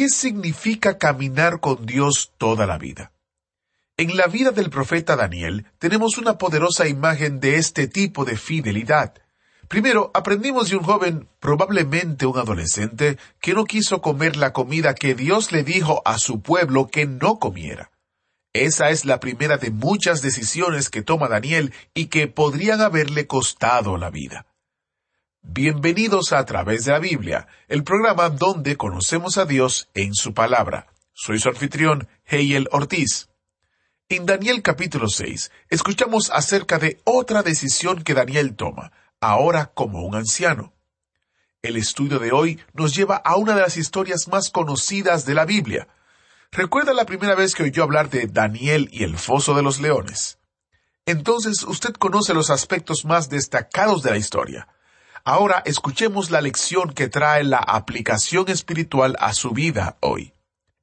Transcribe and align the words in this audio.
¿Qué 0.00 0.08
significa 0.08 0.96
caminar 0.96 1.60
con 1.60 1.84
Dios 1.84 2.32
toda 2.38 2.66
la 2.66 2.78
vida? 2.78 3.12
En 3.98 4.16
la 4.16 4.28
vida 4.28 4.50
del 4.50 4.70
profeta 4.70 5.14
Daniel 5.14 5.66
tenemos 5.78 6.16
una 6.16 6.38
poderosa 6.38 6.88
imagen 6.88 7.38
de 7.38 7.56
este 7.56 7.86
tipo 7.86 8.24
de 8.24 8.38
fidelidad. 8.38 9.12
Primero, 9.68 10.10
aprendimos 10.14 10.70
de 10.70 10.76
un 10.76 10.84
joven, 10.84 11.28
probablemente 11.38 12.24
un 12.24 12.38
adolescente, 12.38 13.18
que 13.42 13.52
no 13.52 13.66
quiso 13.66 14.00
comer 14.00 14.38
la 14.38 14.54
comida 14.54 14.94
que 14.94 15.14
Dios 15.14 15.52
le 15.52 15.64
dijo 15.64 16.00
a 16.06 16.16
su 16.16 16.40
pueblo 16.40 16.86
que 16.86 17.04
no 17.04 17.38
comiera. 17.38 17.90
Esa 18.54 18.88
es 18.88 19.04
la 19.04 19.20
primera 19.20 19.58
de 19.58 19.70
muchas 19.70 20.22
decisiones 20.22 20.88
que 20.88 21.02
toma 21.02 21.28
Daniel 21.28 21.74
y 21.92 22.06
que 22.06 22.26
podrían 22.26 22.80
haberle 22.80 23.26
costado 23.26 23.98
la 23.98 24.08
vida. 24.08 24.46
Bienvenidos 25.42 26.32
a, 26.32 26.38
a 26.38 26.44
través 26.44 26.84
de 26.84 26.92
la 26.92 26.98
Biblia, 26.98 27.48
el 27.66 27.82
programa 27.82 28.28
donde 28.28 28.76
conocemos 28.76 29.38
a 29.38 29.46
Dios 29.46 29.88
en 29.94 30.14
su 30.14 30.34
palabra. 30.34 30.88
Soy 31.14 31.40
su 31.40 31.48
anfitrión, 31.48 32.08
Heiel 32.26 32.68
Ortiz. 32.72 33.30
En 34.10 34.26
Daniel 34.26 34.60
capítulo 34.60 35.08
6 35.08 35.50
escuchamos 35.70 36.30
acerca 36.30 36.78
de 36.78 37.00
otra 37.04 37.42
decisión 37.42 38.04
que 38.04 38.12
Daniel 38.12 38.54
toma, 38.54 38.92
ahora 39.18 39.72
como 39.72 40.02
un 40.02 40.14
anciano. 40.14 40.74
El 41.62 41.76
estudio 41.76 42.18
de 42.18 42.32
hoy 42.32 42.60
nos 42.74 42.94
lleva 42.94 43.16
a 43.16 43.36
una 43.36 43.54
de 43.54 43.62
las 43.62 43.78
historias 43.78 44.28
más 44.28 44.50
conocidas 44.50 45.24
de 45.24 45.34
la 45.34 45.46
Biblia. 45.46 45.88
¿Recuerda 46.52 46.92
la 46.92 47.06
primera 47.06 47.34
vez 47.34 47.54
que 47.54 47.62
oyó 47.62 47.82
hablar 47.82 48.10
de 48.10 48.26
Daniel 48.26 48.90
y 48.92 49.04
el 49.04 49.16
foso 49.16 49.54
de 49.54 49.62
los 49.62 49.80
leones? 49.80 50.38
Entonces 51.06 51.62
usted 51.62 51.94
conoce 51.94 52.34
los 52.34 52.50
aspectos 52.50 53.06
más 53.06 53.30
destacados 53.30 54.02
de 54.02 54.10
la 54.10 54.18
historia. 54.18 54.68
Ahora 55.24 55.62
escuchemos 55.66 56.30
la 56.30 56.40
lección 56.40 56.92
que 56.92 57.08
trae 57.08 57.44
la 57.44 57.58
aplicación 57.58 58.48
espiritual 58.48 59.16
a 59.20 59.32
su 59.34 59.50
vida 59.50 59.96
hoy. 60.00 60.32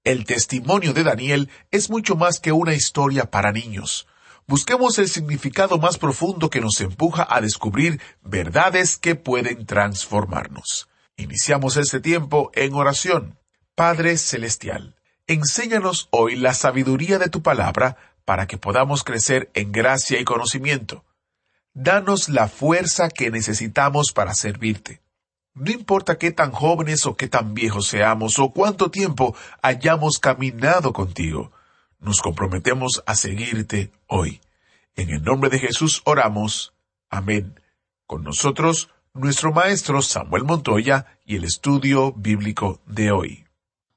El 0.03 0.25
testimonio 0.25 0.93
de 0.93 1.03
Daniel 1.03 1.49
es 1.71 1.89
mucho 1.89 2.15
más 2.15 2.39
que 2.39 2.51
una 2.51 2.73
historia 2.73 3.29
para 3.31 3.51
niños. 3.51 4.07
Busquemos 4.45 4.99
el 4.99 5.09
significado 5.09 5.79
más 5.79 5.97
profundo 5.97 6.49
que 6.49 6.61
nos 6.61 6.79
empuja 6.79 7.27
a 7.29 7.41
descubrir 7.41 7.99
verdades 8.21 8.97
que 8.97 9.15
pueden 9.15 9.65
transformarnos. 9.65 10.87
Iniciamos 11.17 11.75
este 11.75 11.99
tiempo 11.99 12.51
en 12.53 12.73
oración. 12.73 13.39
Padre 13.75 14.17
Celestial, 14.17 14.95
enséñanos 15.25 16.07
hoy 16.11 16.35
la 16.35 16.53
sabiduría 16.53 17.19
de 17.19 17.29
tu 17.29 17.41
palabra 17.41 17.97
para 18.23 18.47
que 18.47 18.57
podamos 18.57 19.03
crecer 19.03 19.49
en 19.55 19.71
gracia 19.71 20.19
y 20.19 20.23
conocimiento. 20.23 21.03
Danos 21.79 22.27
la 22.27 22.47
fuerza 22.47 23.07
que 23.07 23.29
necesitamos 23.29 24.11
para 24.11 24.33
servirte. 24.33 24.99
No 25.53 25.69
importa 25.69 26.17
qué 26.17 26.31
tan 26.31 26.49
jóvenes 26.49 27.05
o 27.05 27.15
qué 27.15 27.27
tan 27.27 27.53
viejos 27.53 27.85
seamos 27.85 28.39
o 28.39 28.49
cuánto 28.49 28.89
tiempo 28.89 29.35
hayamos 29.61 30.17
caminado 30.17 30.91
contigo, 30.91 31.51
nos 31.99 32.21
comprometemos 32.21 33.03
a 33.05 33.13
seguirte 33.13 33.91
hoy. 34.07 34.41
En 34.95 35.11
el 35.11 35.21
nombre 35.21 35.51
de 35.51 35.59
Jesús 35.59 36.01
oramos. 36.05 36.73
Amén. 37.11 37.59
Con 38.07 38.23
nosotros, 38.23 38.89
nuestro 39.13 39.53
maestro 39.53 40.01
Samuel 40.01 40.45
Montoya 40.45 41.19
y 41.25 41.35
el 41.35 41.43
estudio 41.43 42.11
bíblico 42.11 42.81
de 42.87 43.11
hoy. 43.11 43.45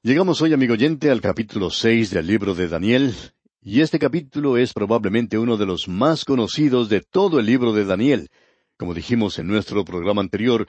Llegamos 0.03 0.39
hoy, 0.43 0.53
amigo 0.53 0.73
oyente, 0.73 1.09
al 1.09 1.19
capítulo 1.19 1.71
seis 1.71 2.11
del 2.11 2.27
libro 2.27 2.53
de 2.53 2.67
Daniel, 2.67 3.15
y 3.63 3.81
este 3.81 3.99
capítulo 3.99 4.57
es 4.57 4.73
probablemente 4.73 5.37
uno 5.37 5.55
de 5.55 5.67
los 5.67 5.87
más 5.87 6.25
conocidos 6.25 6.89
de 6.89 7.01
todo 7.01 7.39
el 7.39 7.45
libro 7.45 7.73
de 7.73 7.85
Daniel. 7.85 8.29
Como 8.75 8.95
dijimos 8.95 9.37
en 9.37 9.45
nuestro 9.45 9.85
programa 9.85 10.21
anterior, 10.21 10.67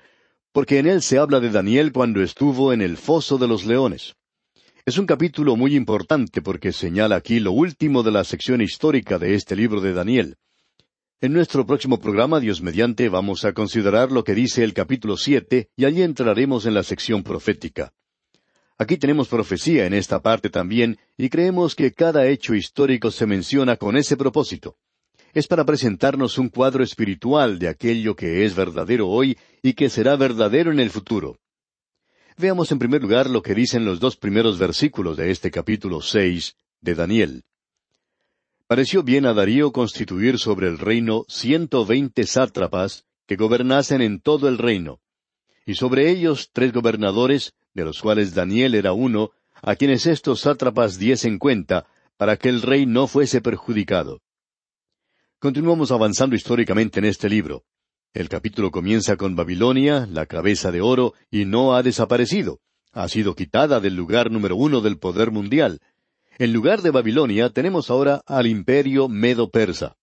porque 0.52 0.78
en 0.78 0.86
él 0.86 1.00
se 1.00 1.16
habla 1.16 1.40
de 1.40 1.48
Daniel 1.48 1.92
cuando 1.92 2.22
estuvo 2.22 2.70
en 2.70 2.82
el 2.82 2.98
foso 2.98 3.38
de 3.38 3.48
los 3.48 3.64
leones. 3.64 4.14
Es 4.84 4.98
un 4.98 5.06
capítulo 5.06 5.56
muy 5.56 5.74
importante 5.74 6.42
porque 6.42 6.72
señala 6.72 7.16
aquí 7.16 7.40
lo 7.40 7.52
último 7.52 8.02
de 8.02 8.10
la 8.10 8.24
sección 8.24 8.60
histórica 8.60 9.18
de 9.18 9.36
este 9.36 9.56
libro 9.56 9.80
de 9.80 9.94
Daniel. 9.94 10.36
En 11.22 11.32
nuestro 11.32 11.64
próximo 11.64 11.98
programa, 11.98 12.40
Dios 12.40 12.60
mediante, 12.60 13.08
vamos 13.08 13.46
a 13.46 13.54
considerar 13.54 14.12
lo 14.12 14.22
que 14.22 14.34
dice 14.34 14.64
el 14.64 14.74
capítulo 14.74 15.16
siete 15.16 15.70
y 15.76 15.86
allí 15.86 16.02
entraremos 16.02 16.66
en 16.66 16.74
la 16.74 16.82
sección 16.82 17.22
profética. 17.22 17.94
Aquí 18.78 18.96
tenemos 18.96 19.28
profecía 19.28 19.86
en 19.86 19.94
esta 19.94 20.20
parte 20.20 20.50
también 20.50 20.98
y 21.16 21.28
creemos 21.28 21.74
que 21.74 21.92
cada 21.92 22.26
hecho 22.26 22.54
histórico 22.54 23.10
se 23.10 23.26
menciona 23.26 23.76
con 23.76 23.96
ese 23.96 24.16
propósito 24.16 24.76
es 25.34 25.46
para 25.46 25.64
presentarnos 25.64 26.38
un 26.38 26.48
cuadro 26.48 26.84
espiritual 26.84 27.58
de 27.58 27.68
aquello 27.68 28.14
que 28.14 28.44
es 28.44 28.54
verdadero 28.54 29.08
hoy 29.08 29.38
y 29.62 29.72
que 29.72 29.88
será 29.88 30.16
verdadero 30.16 30.70
en 30.70 30.80
el 30.80 30.90
futuro. 30.90 31.38
Veamos 32.36 32.70
en 32.72 32.78
primer 32.78 33.02
lugar 33.02 33.30
lo 33.30 33.42
que 33.42 33.54
dicen 33.54 33.84
los 33.84 34.00
dos 34.00 34.16
primeros 34.16 34.58
versículos 34.58 35.16
de 35.16 35.30
este 35.30 35.50
capítulo 35.50 36.00
seis 36.00 36.56
de 36.80 36.94
Daniel. 36.94 37.44
Pareció 38.66 39.02
bien 39.02 39.26
a 39.26 39.34
Darío 39.34 39.72
constituir 39.72 40.38
sobre 40.38 40.66
el 40.66 40.78
reino 40.78 41.24
ciento 41.28 41.84
veinte 41.84 42.26
sátrapas 42.26 43.04
que 43.26 43.36
gobernasen 43.36 44.02
en 44.02 44.20
todo 44.20 44.48
el 44.48 44.58
reino, 44.58 45.00
y 45.64 45.74
sobre 45.74 46.10
ellos 46.10 46.50
tres 46.52 46.72
gobernadores, 46.72 47.54
de 47.74 47.84
los 47.84 48.00
cuales 48.00 48.34
Daniel 48.34 48.74
era 48.74 48.92
uno, 48.92 49.30
a 49.62 49.76
quienes 49.76 50.06
estos 50.06 50.40
sátrapas 50.40 50.98
diesen 50.98 51.38
cuenta, 51.38 51.86
para 52.16 52.36
que 52.36 52.48
el 52.48 52.62
rey 52.62 52.86
no 52.86 53.06
fuese 53.06 53.40
perjudicado. 53.40 54.20
Continuamos 55.38 55.90
avanzando 55.90 56.36
históricamente 56.36 57.00
en 57.00 57.06
este 57.06 57.28
libro. 57.28 57.64
El 58.14 58.28
capítulo 58.28 58.70
comienza 58.70 59.16
con 59.16 59.34
Babilonia, 59.34 60.06
la 60.10 60.26
cabeza 60.26 60.70
de 60.70 60.80
oro, 60.80 61.14
y 61.30 61.46
no 61.46 61.74
ha 61.74 61.82
desaparecido. 61.82 62.60
Ha 62.92 63.08
sido 63.08 63.34
quitada 63.34 63.80
del 63.80 63.96
lugar 63.96 64.30
número 64.30 64.54
uno 64.54 64.82
del 64.82 64.98
poder 64.98 65.30
mundial. 65.30 65.80
En 66.38 66.52
lugar 66.52 66.82
de 66.82 66.90
Babilonia 66.90 67.50
tenemos 67.50 67.90
ahora 67.90 68.22
al 68.26 68.46
imperio 68.46 69.08
medo-persa. 69.08 69.96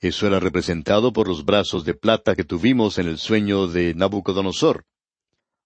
Eso 0.00 0.26
era 0.26 0.40
representado 0.40 1.12
por 1.12 1.28
los 1.28 1.44
brazos 1.44 1.84
de 1.84 1.94
plata 1.94 2.34
que 2.34 2.44
tuvimos 2.44 2.98
en 2.98 3.06
el 3.06 3.18
sueño 3.18 3.66
de 3.68 3.94
Nabucodonosor. 3.94 4.84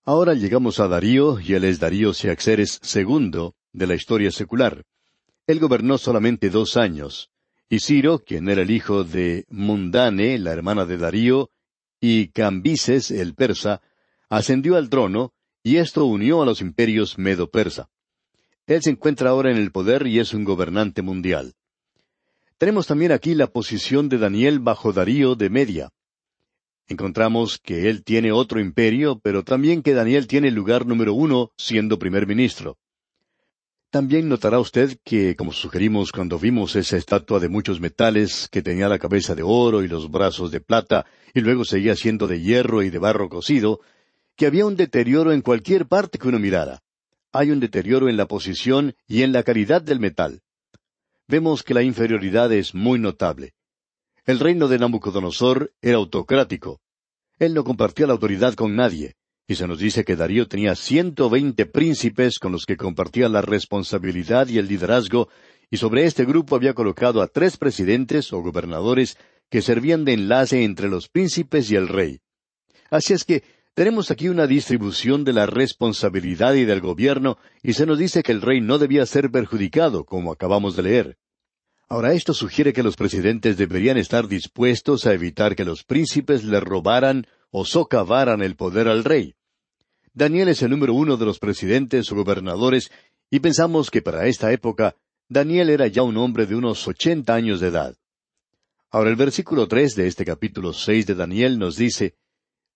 Ahora 0.05 0.33
llegamos 0.34 0.81
a 0.81 0.88
Darío, 0.88 1.38
y 1.41 1.53
él 1.53 1.65
es 1.65 1.78
Darío 1.78 2.15
Siaxeres 2.15 2.81
II 2.94 3.50
de 3.72 3.87
la 3.87 3.94
historia 3.94 4.31
secular. 4.31 4.84
Él 5.47 5.61
gobernó 5.61 5.99
solamente 5.99 6.49
dos 6.49 6.78
años, 6.78 7.31
y 7.69 7.81
Ciro, 7.81 8.19
quien 8.19 8.49
era 8.49 8.62
el 8.62 8.71
hijo 8.71 9.05
de 9.05 9.44
Mundane, 9.50 10.39
la 10.39 10.53
hermana 10.53 10.87
de 10.87 10.97
Darío, 10.97 11.50
y 12.00 12.28
Cambises, 12.28 13.10
el 13.10 13.34
persa, 13.34 13.83
ascendió 14.31 14.77
al 14.77 14.89
trono, 14.89 15.34
y 15.62 15.77
esto 15.77 16.06
unió 16.06 16.41
a 16.41 16.47
los 16.47 16.62
imperios 16.62 17.19
medo-persa. 17.19 17.91
Él 18.66 18.83
se 18.83 18.91
encuentra 18.91 19.31
ahora 19.31 19.50
en 19.50 19.59
el 19.59 19.71
poder 19.71 20.06
y 20.06 20.19
es 20.19 20.33
un 20.33 20.44
gobernante 20.44 21.03
mundial. 21.03 21.55
Tenemos 22.56 22.87
también 22.87 23.12
aquí 23.12 23.34
la 23.34 23.49
posición 23.49 24.09
de 24.09 24.19
Daniel 24.19 24.60
bajo 24.60 24.93
Darío 24.93 25.34
de 25.34 25.50
Media. 25.50 25.91
Encontramos 26.91 27.59
que 27.59 27.89
él 27.89 28.03
tiene 28.03 28.33
otro 28.33 28.59
imperio, 28.59 29.21
pero 29.23 29.45
también 29.45 29.81
que 29.81 29.95
Daniel 29.95 30.27
tiene 30.27 30.51
lugar 30.51 30.87
número 30.87 31.15
uno 31.15 31.53
siendo 31.56 32.01
primer 32.01 32.27
ministro. 32.27 32.78
También 33.91 34.28
notará 34.28 34.59
usted 34.59 34.98
que, 35.04 35.37
como 35.37 35.53
sugerimos 35.53 36.10
cuando 36.10 36.37
vimos 36.37 36.75
esa 36.75 36.97
estatua 36.97 37.39
de 37.39 37.48
muchos 37.48 37.81
metales 37.81 38.48
que 38.51 38.60
tenía 38.60 38.89
la 38.89 38.98
cabeza 38.98 39.37
de 39.37 39.45
oro 39.45 39.84
y 39.84 39.89
los 39.89 40.10
brazos 40.10 40.51
de 40.51 40.60
plata, 40.60 41.07
y 41.33 41.42
luego 41.42 41.65
seguía 41.65 41.95
siendo 41.95 42.27
de 42.27 42.41
hierro 42.41 42.83
y 42.83 42.91
de 42.91 42.98
barro 42.98 43.28
cocido, 43.28 43.78
que 44.34 44.47
había 44.47 44.66
un 44.66 44.75
deterioro 44.75 45.33
en 45.33 45.43
cualquier 45.43 45.86
parte 45.86 46.19
que 46.19 46.27
uno 46.27 46.41
mirara. 46.41 46.83
Hay 47.31 47.53
un 47.53 47.60
deterioro 47.60 48.09
en 48.09 48.16
la 48.16 48.27
posición 48.27 48.97
y 49.07 49.22
en 49.22 49.31
la 49.31 49.45
calidad 49.45 49.81
del 49.81 50.01
metal. 50.01 50.43
Vemos 51.28 51.63
que 51.63 51.75
la 51.75 51.84
inferioridad 51.84 52.53
es 52.53 52.75
muy 52.75 52.98
notable. 52.98 53.54
El 54.30 54.38
reino 54.38 54.68
de 54.68 54.78
Nabucodonosor 54.78 55.72
era 55.82 55.97
autocrático. 55.97 56.80
Él 57.41 57.53
no 57.53 57.65
compartía 57.65 58.06
la 58.06 58.12
autoridad 58.12 58.54
con 58.54 58.77
nadie. 58.77 59.16
Y 59.48 59.56
se 59.56 59.66
nos 59.66 59.80
dice 59.80 60.04
que 60.04 60.15
Darío 60.15 60.47
tenía 60.47 60.77
ciento 60.77 61.28
veinte 61.28 61.66
príncipes 61.66 62.38
con 62.38 62.53
los 62.53 62.65
que 62.65 62.77
compartía 62.77 63.28
la 63.28 63.42
responsabilidad 63.42 64.47
y 64.47 64.59
el 64.59 64.68
liderazgo, 64.68 65.28
y 65.68 65.78
sobre 65.78 66.04
este 66.04 66.24
grupo 66.24 66.54
había 66.54 66.74
colocado 66.74 67.22
a 67.22 67.27
tres 67.27 67.56
presidentes 67.56 68.32
o 68.32 68.41
gobernadores 68.41 69.18
que 69.50 69.62
servían 69.62 70.04
de 70.04 70.12
enlace 70.12 70.62
entre 70.62 70.88
los 70.88 71.09
príncipes 71.09 71.68
y 71.72 71.74
el 71.74 71.88
rey. 71.88 72.21
Así 72.88 73.15
es 73.15 73.24
que 73.24 73.42
Tenemos 73.74 74.12
aquí 74.12 74.28
una 74.28 74.47
distribución 74.47 75.24
de 75.24 75.33
la 75.33 75.47
responsabilidad 75.47 76.54
y 76.54 76.65
del 76.65 76.80
gobierno, 76.80 77.36
y 77.65 77.72
se 77.72 77.84
nos 77.84 77.98
dice 77.98 78.22
que 78.22 78.30
el 78.30 78.42
rey 78.42 78.60
no 78.60 78.78
debía 78.78 79.06
ser 79.06 79.30
perjudicado, 79.33 80.04
como 80.04 80.30
acabamos 80.30 80.76
de 80.76 80.83
leer. 80.83 81.18
Ahora 81.92 82.13
esto 82.13 82.34
sugiere 82.34 82.72
que 82.72 82.84
los 82.84 82.95
presidentes 82.95 83.57
deberían 83.57 83.98
estar 83.98 84.28
dispuestos 84.28 85.07
a 85.07 85.13
evitar 85.13 85.57
que 85.57 85.65
los 85.65 85.83
príncipes 85.83 86.45
le 86.45 86.60
robaran 86.60 87.27
o 87.51 87.65
socavaran 87.65 88.42
el 88.42 88.54
poder 88.54 88.87
al 88.87 89.03
rey. 89.03 89.34
Daniel 90.15 90.51
es 90.51 90.63
el 90.63 90.71
número 90.71 90.95
uno 90.95 91.16
de 91.16 91.27
los 91.27 91.41
presidentes 91.41 92.13
o 92.13 92.15
gobernadores, 92.15 92.92
y 93.28 93.41
pensamos 93.41 93.91
que 93.91 94.03
para 94.03 94.28
esta 94.28 94.53
época 94.53 94.95
Daniel 95.28 95.69
era 95.69 95.89
ya 95.89 96.04
un 96.04 96.16
hombre 96.16 96.47
de 96.47 96.54
unos 96.54 96.87
ochenta 96.87 97.34
años 97.34 97.59
de 97.59 97.66
edad. 97.66 97.97
Ahora 98.93 99.10
el 99.10 99.16
versículo 99.16 99.66
tres 99.66 99.97
de 99.97 100.07
este 100.07 100.25
capítulo 100.25 100.72
seis 100.72 101.09
de 101.09 101.16
Daniel 101.16 101.59
nos 101.59 101.75
dice 101.75 102.15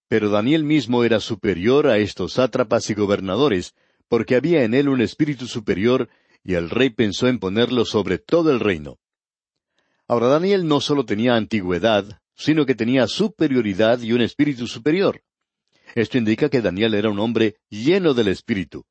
Pero 0.08 0.28
Daniel 0.28 0.64
mismo 0.64 1.05
era 1.05 1.20
superior 1.20 1.87
a 1.87 1.99
estos 1.99 2.32
sátrapas 2.32 2.90
y 2.90 2.94
gobernadores, 2.94 3.76
porque 4.08 4.34
había 4.34 4.64
en 4.64 4.75
él 4.75 4.88
un 4.88 5.00
espíritu 5.00 5.46
superior, 5.46 6.08
y 6.43 6.55
el 6.55 6.69
rey 6.69 6.90
pensó 6.90 7.28
en 7.28 7.38
ponerlo 7.38 7.84
sobre 7.84 8.19
todo 8.19 8.50
el 8.50 8.58
reino. 8.58 8.99
Ahora 10.06 10.28
Daniel 10.28 10.66
no 10.66 10.80
solo 10.80 11.04
tenía 11.04 11.34
antigüedad, 11.34 12.20
sino 12.34 12.66
que 12.66 12.74
tenía 12.74 13.06
superioridad 13.06 14.00
y 14.00 14.12
un 14.12 14.20
espíritu 14.20 14.66
superior. 14.66 15.22
Esto 15.94 16.18
indica 16.18 16.48
que 16.48 16.60
Daniel 16.60 16.94
era 16.94 17.10
un 17.10 17.18
hombre 17.18 17.56
lleno 17.70 18.14
del 18.14 18.28
espíritu. 18.28 18.84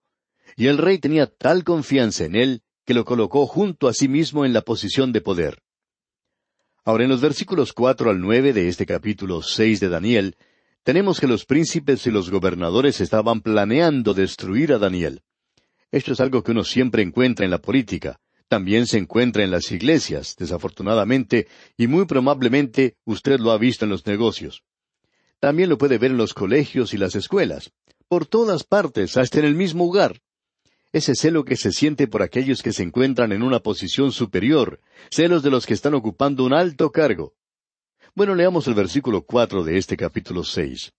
Y 0.56 0.68
el 0.68 0.78
rey 0.78 1.00
tenía 1.00 1.28
tal 1.28 1.64
confianza 1.64 2.26
en 2.26 2.36
él 2.36 2.64
que 2.86 2.94
lo 2.94 3.06
colocó 3.06 3.48
junto 3.48 3.88
a 3.88 3.94
sí 3.94 4.08
mismo 4.08 4.46
en 4.46 4.54
la 4.54 4.62
posición 4.62 5.12
de 5.12 5.22
poder. 5.22 5.62
Ahora 6.84 7.04
en 7.04 7.10
los 7.10 7.22
versículos 7.22 7.74
cuatro 7.74 8.10
al 8.10 8.20
nueve 8.20 8.52
de 8.52 8.68
este 8.68 8.86
capítulo 8.86 9.42
seis 9.42 9.80
de 9.80 9.90
Daniel, 9.90 10.36
tenemos 10.84 11.20
que 11.20 11.28
los 11.28 11.46
príncipes 11.46 12.06
y 12.08 12.12
los 12.12 12.30
gobernadores 12.30 13.00
estaban 13.00 13.42
planeando 13.42 14.14
destruir 14.14 14.74
a 14.74 14.80
Daniel. 14.80 15.22
Esto 15.92 16.12
es 16.14 16.20
algo 16.20 16.44
que 16.44 16.52
uno 16.52 16.64
siempre 16.64 17.02
encuentra 17.04 17.46
en 17.46 17.52
la 17.52 17.60
política. 17.60 18.20
También 18.48 18.86
se 18.88 18.98
encuentra 18.98 19.44
en 19.44 19.52
las 19.52 19.72
iglesias, 19.72 20.36
desafortunadamente, 20.38 21.48
y 21.78 21.88
muy 21.88 22.06
probablemente 22.06 22.98
usted 23.06 23.40
lo 23.40 23.52
ha 23.52 23.58
visto 23.58 23.86
en 23.86 23.92
los 23.92 24.06
negocios. 24.06 24.64
También 25.40 25.70
lo 25.70 25.78
puede 25.78 25.98
ver 25.98 26.12
en 26.12 26.18
los 26.18 26.34
colegios 26.34 26.94
y 26.94 26.98
las 26.98 27.16
escuelas. 27.16 27.72
Por 28.08 28.26
todas 28.28 28.64
partes, 28.64 29.18
hasta 29.18 29.40
en 29.40 29.46
el 29.46 29.56
mismo 29.56 29.86
lugar. 29.86 30.22
Ese 30.92 31.16
celo 31.16 31.44
que 31.44 31.56
se 31.56 31.72
siente 31.72 32.08
por 32.08 32.22
aquellos 32.22 32.62
que 32.62 32.72
se 32.72 32.84
encuentran 32.84 33.32
en 33.32 33.42
una 33.42 33.60
posición 33.60 34.12
superior, 34.12 34.80
celos 35.10 35.42
de 35.42 35.50
los 35.50 35.66
que 35.66 35.74
están 35.74 35.96
ocupando 35.96 36.46
un 36.46 36.54
alto 36.54 36.92
cargo. 36.92 37.34
Bueno, 38.14 38.36
leamos 38.36 38.68
el 38.68 38.76
versículo 38.76 39.24
cuatro 39.24 39.64
de 39.64 39.80
este 39.80 39.98
capítulo 39.98 40.44
seis. 40.44 40.94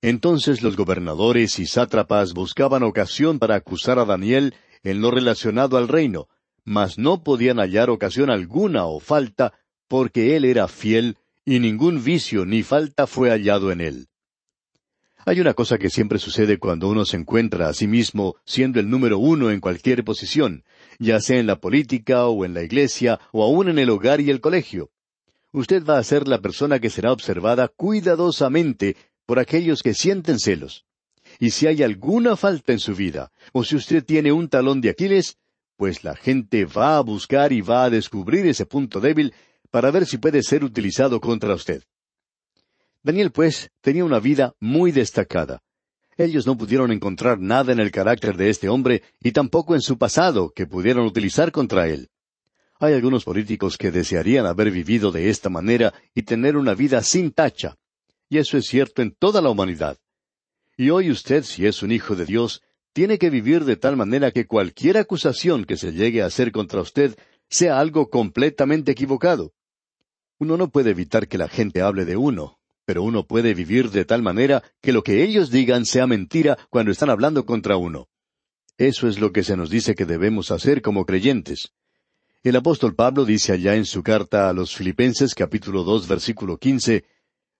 Entonces 0.00 0.62
los 0.62 0.74
gobernadores 0.74 1.58
y 1.58 1.66
sátrapas 1.66 2.32
buscaban 2.32 2.82
ocasión 2.82 3.38
para 3.38 3.56
acusar 3.56 3.98
a 3.98 4.06
Daniel 4.06 4.54
en 4.82 5.02
lo 5.02 5.10
relacionado 5.10 5.76
al 5.76 5.88
reino, 5.88 6.28
mas 6.64 6.98
no 6.98 7.22
podían 7.22 7.58
hallar 7.58 7.90
ocasión 7.90 8.30
alguna 8.30 8.86
o 8.86 9.00
falta, 9.00 9.52
porque 9.88 10.36
él 10.36 10.44
era 10.44 10.68
fiel 10.68 11.16
y 11.44 11.58
ningún 11.58 12.02
vicio 12.04 12.44
ni 12.44 12.62
falta 12.62 13.06
fue 13.06 13.30
hallado 13.30 13.72
en 13.72 13.80
él. 13.80 14.06
Hay 15.26 15.40
una 15.40 15.54
cosa 15.54 15.78
que 15.78 15.90
siempre 15.90 16.18
sucede 16.18 16.58
cuando 16.58 16.88
uno 16.88 17.04
se 17.04 17.16
encuentra 17.16 17.68
a 17.68 17.74
sí 17.74 17.86
mismo 17.86 18.36
siendo 18.44 18.80
el 18.80 18.88
número 18.88 19.18
uno 19.18 19.50
en 19.50 19.60
cualquier 19.60 20.02
posición, 20.02 20.64
ya 20.98 21.20
sea 21.20 21.38
en 21.38 21.46
la 21.46 21.60
política 21.60 22.26
o 22.26 22.44
en 22.44 22.54
la 22.54 22.62
iglesia 22.62 23.20
o 23.32 23.44
aún 23.44 23.68
en 23.68 23.78
el 23.78 23.90
hogar 23.90 24.20
y 24.20 24.30
el 24.30 24.40
colegio. 24.40 24.90
Usted 25.52 25.84
va 25.84 25.98
a 25.98 26.04
ser 26.04 26.28
la 26.28 26.40
persona 26.40 26.78
que 26.78 26.90
será 26.90 27.12
observada 27.12 27.68
cuidadosamente 27.68 28.96
por 29.26 29.38
aquellos 29.38 29.82
que 29.82 29.94
sienten 29.94 30.38
celos. 30.38 30.86
Y 31.38 31.50
si 31.50 31.66
hay 31.66 31.82
alguna 31.82 32.36
falta 32.36 32.72
en 32.72 32.78
su 32.78 32.94
vida, 32.94 33.30
o 33.52 33.64
si 33.64 33.76
usted 33.76 34.04
tiene 34.04 34.32
un 34.32 34.48
talón 34.48 34.80
de 34.80 34.90
Aquiles, 34.90 35.38
pues 35.80 36.04
la 36.04 36.14
gente 36.14 36.66
va 36.66 36.98
a 36.98 37.00
buscar 37.00 37.54
y 37.54 37.62
va 37.62 37.84
a 37.84 37.88
descubrir 37.88 38.46
ese 38.46 38.66
punto 38.66 39.00
débil 39.00 39.32
para 39.70 39.90
ver 39.90 40.04
si 40.04 40.18
puede 40.18 40.42
ser 40.42 40.62
utilizado 40.62 41.22
contra 41.22 41.54
usted. 41.54 41.82
Daniel, 43.02 43.30
pues, 43.30 43.70
tenía 43.80 44.04
una 44.04 44.20
vida 44.20 44.52
muy 44.60 44.92
destacada. 44.92 45.62
Ellos 46.18 46.46
no 46.46 46.58
pudieron 46.58 46.92
encontrar 46.92 47.40
nada 47.40 47.72
en 47.72 47.80
el 47.80 47.90
carácter 47.90 48.36
de 48.36 48.50
este 48.50 48.68
hombre 48.68 49.02
y 49.20 49.32
tampoco 49.32 49.74
en 49.74 49.80
su 49.80 49.96
pasado 49.96 50.52
que 50.54 50.66
pudieran 50.66 51.06
utilizar 51.06 51.50
contra 51.50 51.88
él. 51.88 52.10
Hay 52.78 52.92
algunos 52.92 53.24
políticos 53.24 53.78
que 53.78 53.90
desearían 53.90 54.44
haber 54.44 54.70
vivido 54.70 55.10
de 55.10 55.30
esta 55.30 55.48
manera 55.48 55.94
y 56.14 56.24
tener 56.24 56.58
una 56.58 56.74
vida 56.74 57.02
sin 57.02 57.30
tacha. 57.30 57.76
Y 58.28 58.36
eso 58.36 58.58
es 58.58 58.66
cierto 58.66 59.00
en 59.00 59.12
toda 59.18 59.40
la 59.40 59.48
humanidad. 59.48 59.96
Y 60.76 60.90
hoy 60.90 61.10
usted, 61.10 61.42
si 61.42 61.64
es 61.64 61.82
un 61.82 61.90
hijo 61.90 62.16
de 62.16 62.26
Dios, 62.26 62.60
tiene 62.92 63.18
que 63.18 63.30
vivir 63.30 63.64
de 63.64 63.76
tal 63.76 63.96
manera 63.96 64.30
que 64.30 64.46
cualquier 64.46 64.96
acusación 64.96 65.64
que 65.64 65.76
se 65.76 65.92
llegue 65.92 66.22
a 66.22 66.26
hacer 66.26 66.52
contra 66.52 66.80
usted 66.80 67.16
sea 67.48 67.78
algo 67.78 68.10
completamente 68.10 68.92
equivocado. 68.92 69.52
Uno 70.38 70.56
no 70.56 70.70
puede 70.70 70.90
evitar 70.90 71.28
que 71.28 71.38
la 71.38 71.48
gente 71.48 71.82
hable 71.82 72.04
de 72.04 72.16
uno, 72.16 72.58
pero 72.84 73.02
uno 73.02 73.26
puede 73.26 73.54
vivir 73.54 73.90
de 73.90 74.04
tal 74.04 74.22
manera 74.22 74.62
que 74.80 74.92
lo 74.92 75.02
que 75.02 75.22
ellos 75.22 75.50
digan 75.50 75.84
sea 75.84 76.06
mentira 76.06 76.58
cuando 76.70 76.90
están 76.90 77.10
hablando 77.10 77.44
contra 77.44 77.76
uno. 77.76 78.08
Eso 78.78 79.08
es 79.08 79.20
lo 79.20 79.32
que 79.32 79.44
se 79.44 79.56
nos 79.56 79.68
dice 79.68 79.94
que 79.94 80.06
debemos 80.06 80.50
hacer 80.50 80.80
como 80.80 81.04
creyentes. 81.04 81.72
El 82.42 82.56
apóstol 82.56 82.94
Pablo 82.94 83.26
dice 83.26 83.52
allá 83.52 83.76
en 83.76 83.84
su 83.84 84.02
carta 84.02 84.48
a 84.48 84.54
los 84.54 84.74
Filipenses 84.74 85.34
capítulo 85.34 85.84
dos 85.84 86.08
versículo 86.08 86.56
quince, 86.56 87.04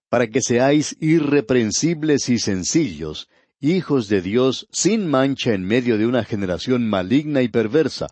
para 0.08 0.26
que 0.28 0.40
seáis 0.40 0.96
irreprensibles 0.98 2.30
y 2.30 2.38
sencillos, 2.38 3.28
hijos 3.60 4.08
de 4.08 4.22
Dios 4.22 4.66
sin 4.72 5.06
mancha 5.06 5.52
en 5.52 5.64
medio 5.64 5.98
de 5.98 6.06
una 6.06 6.24
generación 6.24 6.88
maligna 6.88 7.42
y 7.42 7.48
perversa, 7.48 8.06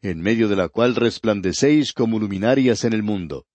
en 0.00 0.20
medio 0.20 0.48
de 0.48 0.56
la 0.56 0.68
cual 0.68 0.94
resplandecéis 0.94 1.92
como 1.92 2.20
luminarias 2.20 2.84
en 2.84 2.92
el 2.92 3.02
mundo. 3.02 3.46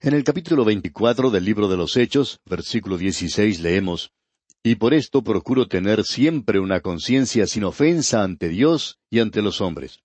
En 0.00 0.14
el 0.14 0.24
capítulo 0.24 0.64
veinticuatro 0.64 1.30
del 1.30 1.44
libro 1.44 1.68
de 1.68 1.76
los 1.76 1.96
Hechos, 1.96 2.40
versículo 2.46 2.96
dieciséis, 2.96 3.60
leemos 3.60 4.10
Y 4.62 4.76
por 4.76 4.94
esto 4.94 5.22
procuro 5.22 5.68
tener 5.68 6.04
siempre 6.04 6.60
una 6.60 6.80
conciencia 6.80 7.46
sin 7.46 7.64
ofensa 7.64 8.22
ante 8.22 8.48
Dios 8.48 8.98
y 9.10 9.20
ante 9.20 9.42
los 9.42 9.60
hombres. 9.60 10.00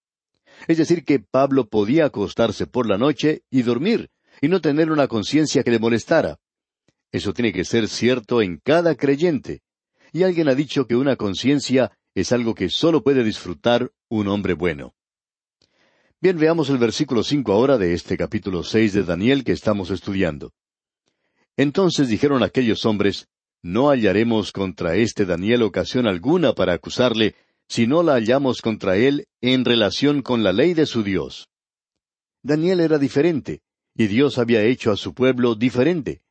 Es 0.68 0.78
decir, 0.78 1.04
que 1.06 1.20
Pablo 1.20 1.68
podía 1.68 2.06
acostarse 2.06 2.68
por 2.68 2.88
la 2.88 2.98
noche 2.98 3.44
y 3.50 3.64
dormir, 3.64 4.10
y 4.42 4.50
no 4.50 4.60
tener 4.60 4.92
una 4.92 5.08
conciencia 5.08 5.64
que 5.64 5.72
le 5.72 5.80
molestara. 5.80 6.38
Eso 7.12 7.34
tiene 7.34 7.52
que 7.52 7.66
ser 7.66 7.88
cierto 7.88 8.42
en 8.42 8.58
cada 8.58 8.96
creyente. 8.96 9.62
Y 10.12 10.24
alguien 10.24 10.50
ha 10.50 10.56
dicho 10.56 10.88
que 10.88 10.96
una 10.96 11.16
conciencia 11.16 11.92
es 12.14 12.32
algo 12.32 12.54
que 12.54 12.70
solo 12.70 13.04
puede 13.04 13.24
disfrutar 13.24 13.92
un 14.10 14.28
hombre 14.28 14.54
bueno. 14.54 14.94
Bien, 16.20 16.38
veamos 16.38 16.70
el 16.70 16.78
versículo 16.78 17.24
cinco 17.24 17.54
ahora 17.54 17.78
de 17.78 17.94
este 17.94 18.18
capítulo 18.18 18.64
seis 18.64 18.94
de 18.94 19.04
Daniel 19.04 19.44
que 19.44 19.54
estamos 19.54 19.90
estudiando. 19.90 20.54
Entonces 21.58 22.10
dijeron 22.10 22.44
aquellos 22.44 22.86
hombres, 22.86 23.28
No 23.64 23.90
hallaremos 23.90 24.52
contra 24.52 24.96
este 24.96 25.26
Daniel 25.26 25.64
ocasión 25.64 26.08
alguna 26.08 26.54
para 26.54 26.74
acusarle, 26.74 27.36
si 27.68 27.88
no 27.88 28.04
la 28.04 28.14
hallamos 28.14 28.62
contra 28.62 28.98
él 28.98 29.28
en 29.40 29.66
relación 29.66 30.22
con 30.22 30.44
la 30.44 30.52
ley 30.52 30.74
de 30.74 30.86
su 30.86 31.04
Dios. 31.04 31.48
Daniel 32.44 32.82
era 32.82 32.98
diferente, 32.98 33.62
y 33.96 34.08
Dios 34.08 34.38
había 34.38 34.64
hecho 34.64 34.92
a 34.92 34.98
su 34.98 35.14
pueblo 35.14 35.56
diferente. 35.56 36.22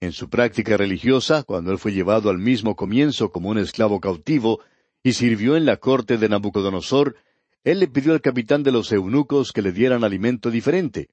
En 0.00 0.12
su 0.12 0.30
práctica 0.30 0.78
religiosa, 0.78 1.42
cuando 1.42 1.72
él 1.72 1.78
fue 1.78 1.92
llevado 1.92 2.30
al 2.30 2.38
mismo 2.38 2.74
comienzo 2.74 3.30
como 3.30 3.50
un 3.50 3.58
esclavo 3.58 4.00
cautivo, 4.00 4.60
y 5.02 5.12
sirvió 5.12 5.56
en 5.56 5.66
la 5.66 5.76
corte 5.76 6.16
de 6.16 6.28
Nabucodonosor, 6.28 7.16
él 7.64 7.80
le 7.80 7.88
pidió 7.88 8.12
al 8.12 8.22
capitán 8.22 8.62
de 8.62 8.72
los 8.72 8.92
eunucos 8.92 9.52
que 9.52 9.60
le 9.60 9.72
dieran 9.72 10.02
alimento 10.02 10.50
diferente. 10.50 11.08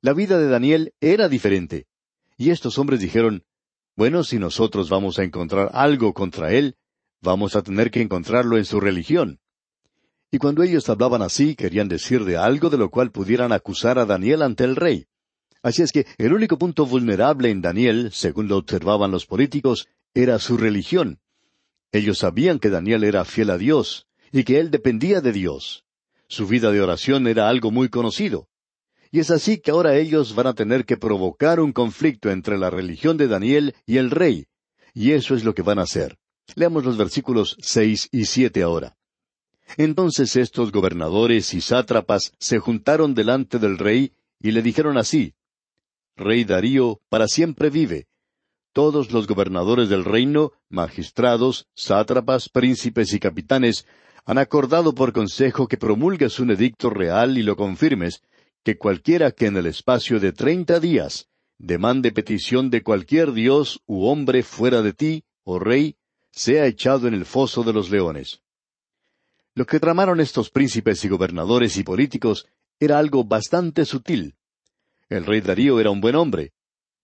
La 0.00 0.12
vida 0.12 0.38
de 0.38 0.48
Daniel 0.48 0.94
era 1.00 1.28
diferente. 1.28 1.86
Y 2.36 2.50
estos 2.50 2.78
hombres 2.78 3.00
dijeron, 3.00 3.44
bueno, 3.96 4.22
si 4.22 4.38
nosotros 4.38 4.88
vamos 4.88 5.18
a 5.18 5.24
encontrar 5.24 5.70
algo 5.72 6.14
contra 6.14 6.52
él, 6.52 6.76
vamos 7.22 7.56
a 7.56 7.62
tener 7.62 7.90
que 7.90 8.02
encontrarlo 8.02 8.56
en 8.56 8.64
su 8.64 8.78
religión. 8.78 9.40
Y 10.30 10.38
cuando 10.38 10.62
ellos 10.62 10.88
hablaban 10.88 11.22
así, 11.22 11.56
querían 11.56 11.88
decir 11.88 12.24
de 12.24 12.36
algo 12.36 12.70
de 12.70 12.78
lo 12.78 12.90
cual 12.90 13.10
pudieran 13.10 13.52
acusar 13.52 13.98
a 13.98 14.06
Daniel 14.06 14.42
ante 14.42 14.64
el 14.64 14.76
rey. 14.76 15.06
Así 15.66 15.82
es 15.82 15.90
que 15.90 16.06
el 16.18 16.32
único 16.32 16.58
punto 16.58 16.86
vulnerable 16.86 17.50
en 17.50 17.60
Daniel, 17.60 18.10
según 18.12 18.46
lo 18.46 18.56
observaban 18.56 19.10
los 19.10 19.26
políticos, 19.26 19.88
era 20.14 20.38
su 20.38 20.56
religión. 20.56 21.18
Ellos 21.90 22.18
sabían 22.18 22.60
que 22.60 22.70
Daniel 22.70 23.02
era 23.02 23.24
fiel 23.24 23.50
a 23.50 23.58
Dios, 23.58 24.06
y 24.30 24.44
que 24.44 24.60
él 24.60 24.70
dependía 24.70 25.20
de 25.20 25.32
Dios. 25.32 25.84
Su 26.28 26.46
vida 26.46 26.70
de 26.70 26.80
oración 26.80 27.26
era 27.26 27.48
algo 27.48 27.72
muy 27.72 27.88
conocido. 27.88 28.46
Y 29.10 29.18
es 29.18 29.32
así 29.32 29.58
que 29.58 29.72
ahora 29.72 29.96
ellos 29.96 30.36
van 30.36 30.46
a 30.46 30.54
tener 30.54 30.84
que 30.84 30.96
provocar 30.96 31.58
un 31.58 31.72
conflicto 31.72 32.30
entre 32.30 32.58
la 32.58 32.70
religión 32.70 33.16
de 33.16 33.26
Daniel 33.26 33.74
y 33.86 33.96
el 33.96 34.12
rey. 34.12 34.46
Y 34.94 35.14
eso 35.14 35.34
es 35.34 35.42
lo 35.42 35.52
que 35.52 35.62
van 35.62 35.80
a 35.80 35.82
hacer. 35.82 36.16
Leamos 36.54 36.84
los 36.84 36.96
versículos 36.96 37.56
seis 37.58 38.08
y 38.12 38.26
siete 38.26 38.62
ahora. 38.62 38.96
Entonces 39.76 40.36
estos 40.36 40.70
gobernadores 40.70 41.54
y 41.54 41.60
sátrapas 41.60 42.30
se 42.38 42.60
juntaron 42.60 43.16
delante 43.16 43.58
del 43.58 43.78
rey 43.78 44.12
y 44.38 44.52
le 44.52 44.62
dijeron 44.62 44.96
así, 44.96 45.34
Rey 46.16 46.44
Darío, 46.44 47.00
para 47.08 47.28
siempre 47.28 47.70
vive. 47.70 48.06
todos 48.72 49.10
los 49.10 49.26
gobernadores 49.26 49.88
del 49.88 50.04
reino, 50.04 50.52
magistrados, 50.68 51.66
sátrapas, 51.74 52.50
príncipes 52.50 53.14
y 53.14 53.18
capitanes, 53.18 53.86
han 54.26 54.36
acordado 54.36 54.94
por 54.94 55.14
consejo 55.14 55.66
que 55.66 55.78
promulgues 55.78 56.40
un 56.40 56.50
edicto 56.50 56.90
real 56.90 57.38
y 57.38 57.42
lo 57.42 57.56
confirmes, 57.56 58.22
que 58.62 58.76
cualquiera 58.76 59.30
que 59.30 59.46
en 59.46 59.56
el 59.56 59.64
espacio 59.64 60.20
de 60.20 60.32
treinta 60.32 60.78
días 60.78 61.28
demande 61.58 62.12
petición 62.12 62.68
de 62.68 62.82
cualquier 62.82 63.32
dios 63.32 63.80
u 63.86 64.04
hombre 64.04 64.42
fuera 64.42 64.82
de 64.82 64.92
ti, 64.92 65.24
oh 65.44 65.58
rey, 65.58 65.96
sea 66.30 66.66
echado 66.66 67.08
en 67.08 67.14
el 67.14 67.24
foso 67.24 67.62
de 67.62 67.72
los 67.72 67.88
leones. 67.88 68.42
Lo 69.54 69.64
que 69.64 69.80
tramaron 69.80 70.20
estos 70.20 70.50
príncipes 70.50 71.02
y 71.06 71.08
gobernadores 71.08 71.78
y 71.78 71.82
políticos 71.82 72.46
era 72.78 72.98
algo 72.98 73.24
bastante 73.24 73.86
sutil. 73.86 74.35
El 75.08 75.24
rey 75.24 75.40
Darío 75.40 75.78
era 75.78 75.90
un 75.90 76.00
buen 76.00 76.16
hombre. 76.16 76.52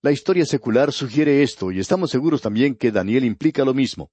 La 0.02 0.10
historia 0.10 0.44
secular 0.44 0.92
sugiere 0.92 1.42
esto 1.42 1.70
y 1.70 1.78
estamos 1.78 2.10
seguros 2.10 2.42
también 2.42 2.74
que 2.74 2.90
Daniel 2.90 3.24
implica 3.24 3.64
lo 3.64 3.74
mismo. 3.74 4.10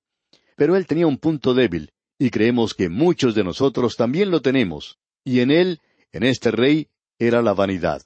Pero 0.55 0.75
él 0.75 0.86
tenía 0.86 1.08
un 1.08 1.17
punto 1.17 1.55
débil, 1.55 1.91
y 2.19 2.29
creemos 2.29 2.75
que 2.75 2.89
muchos 2.89 3.34
de 3.34 3.43
nosotros 3.43 3.96
también 3.96 4.29
lo 4.29 4.41
tenemos, 4.41 5.00
y 5.24 5.39
en 5.39 5.50
él, 5.50 5.79
en 6.12 6.24
este 6.24 6.51
rey, 6.51 6.89
era 7.17 7.41
la 7.41 7.53
vanidad. 7.53 8.03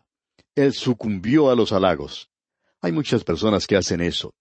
Él 0.55 0.73
sucumbió 0.73 1.49
a 1.49 1.55
los 1.55 1.73
halagos. 1.73 2.29
Hay 2.79 2.93
muchas 2.93 3.23
personas 3.25 3.67
que 3.67 3.75
hacen 3.75 3.99
eso. 3.99 4.33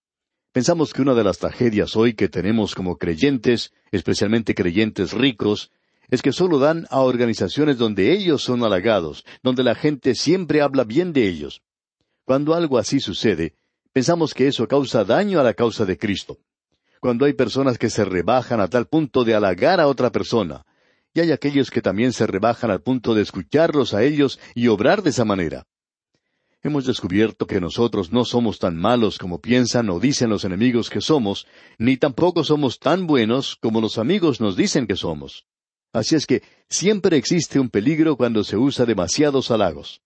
Pensamos 0.53 0.93
que 0.93 1.01
una 1.01 1.13
de 1.13 1.23
las 1.23 1.39
tragedias 1.39 1.95
hoy 1.97 2.13
que 2.13 2.29
tenemos 2.29 2.75
como 2.75 2.97
creyentes, 2.97 3.73
especialmente 3.91 4.55
creyentes 4.55 5.11
ricos, 5.11 5.71
es 6.13 6.21
que 6.21 6.31
solo 6.31 6.59
dan 6.59 6.85
a 6.91 6.99
organizaciones 6.99 7.79
donde 7.79 8.11
ellos 8.11 8.43
son 8.43 8.63
halagados, 8.63 9.25
donde 9.41 9.63
la 9.63 9.73
gente 9.73 10.13
siempre 10.13 10.61
habla 10.61 10.83
bien 10.83 11.11
de 11.11 11.27
ellos. 11.27 11.63
Cuando 12.23 12.53
algo 12.53 12.77
así 12.77 12.99
sucede, 12.99 13.55
pensamos 13.93 14.35
que 14.35 14.47
eso 14.47 14.67
causa 14.67 15.05
daño 15.05 15.39
a 15.39 15.43
la 15.43 15.55
causa 15.55 15.85
de 15.85 15.97
Cristo. 15.97 16.37
Cuando 16.99 17.25
hay 17.25 17.33
personas 17.33 17.79
que 17.79 17.89
se 17.89 18.05
rebajan 18.05 18.59
a 18.61 18.67
tal 18.67 18.85
punto 18.85 19.23
de 19.23 19.33
halagar 19.33 19.79
a 19.79 19.87
otra 19.87 20.11
persona, 20.11 20.63
y 21.15 21.21
hay 21.21 21.31
aquellos 21.31 21.71
que 21.71 21.81
también 21.81 22.13
se 22.13 22.27
rebajan 22.27 22.69
al 22.69 22.83
punto 22.83 23.15
de 23.15 23.23
escucharlos 23.23 23.95
a 23.95 24.03
ellos 24.03 24.39
y 24.53 24.67
obrar 24.67 25.01
de 25.01 25.09
esa 25.09 25.25
manera. 25.25 25.65
Hemos 26.61 26.85
descubierto 26.85 27.47
que 27.47 27.59
nosotros 27.59 28.11
no 28.11 28.23
somos 28.23 28.59
tan 28.59 28.77
malos 28.77 29.17
como 29.17 29.41
piensan 29.41 29.89
o 29.89 29.99
dicen 29.99 30.29
los 30.29 30.45
enemigos 30.45 30.91
que 30.91 31.01
somos, 31.01 31.47
ni 31.79 31.97
tampoco 31.97 32.43
somos 32.43 32.77
tan 32.77 33.07
buenos 33.07 33.57
como 33.59 33.81
los 33.81 33.97
amigos 33.97 34.39
nos 34.39 34.55
dicen 34.55 34.85
que 34.85 34.95
somos. 34.95 35.47
Así 35.93 36.15
es 36.15 36.25
que 36.25 36.41
siempre 36.69 37.17
existe 37.17 37.59
un 37.59 37.69
peligro 37.69 38.17
cuando 38.17 38.43
se 38.43 38.57
usa 38.57 38.85
demasiados 38.85 39.51
halagos. 39.51 40.01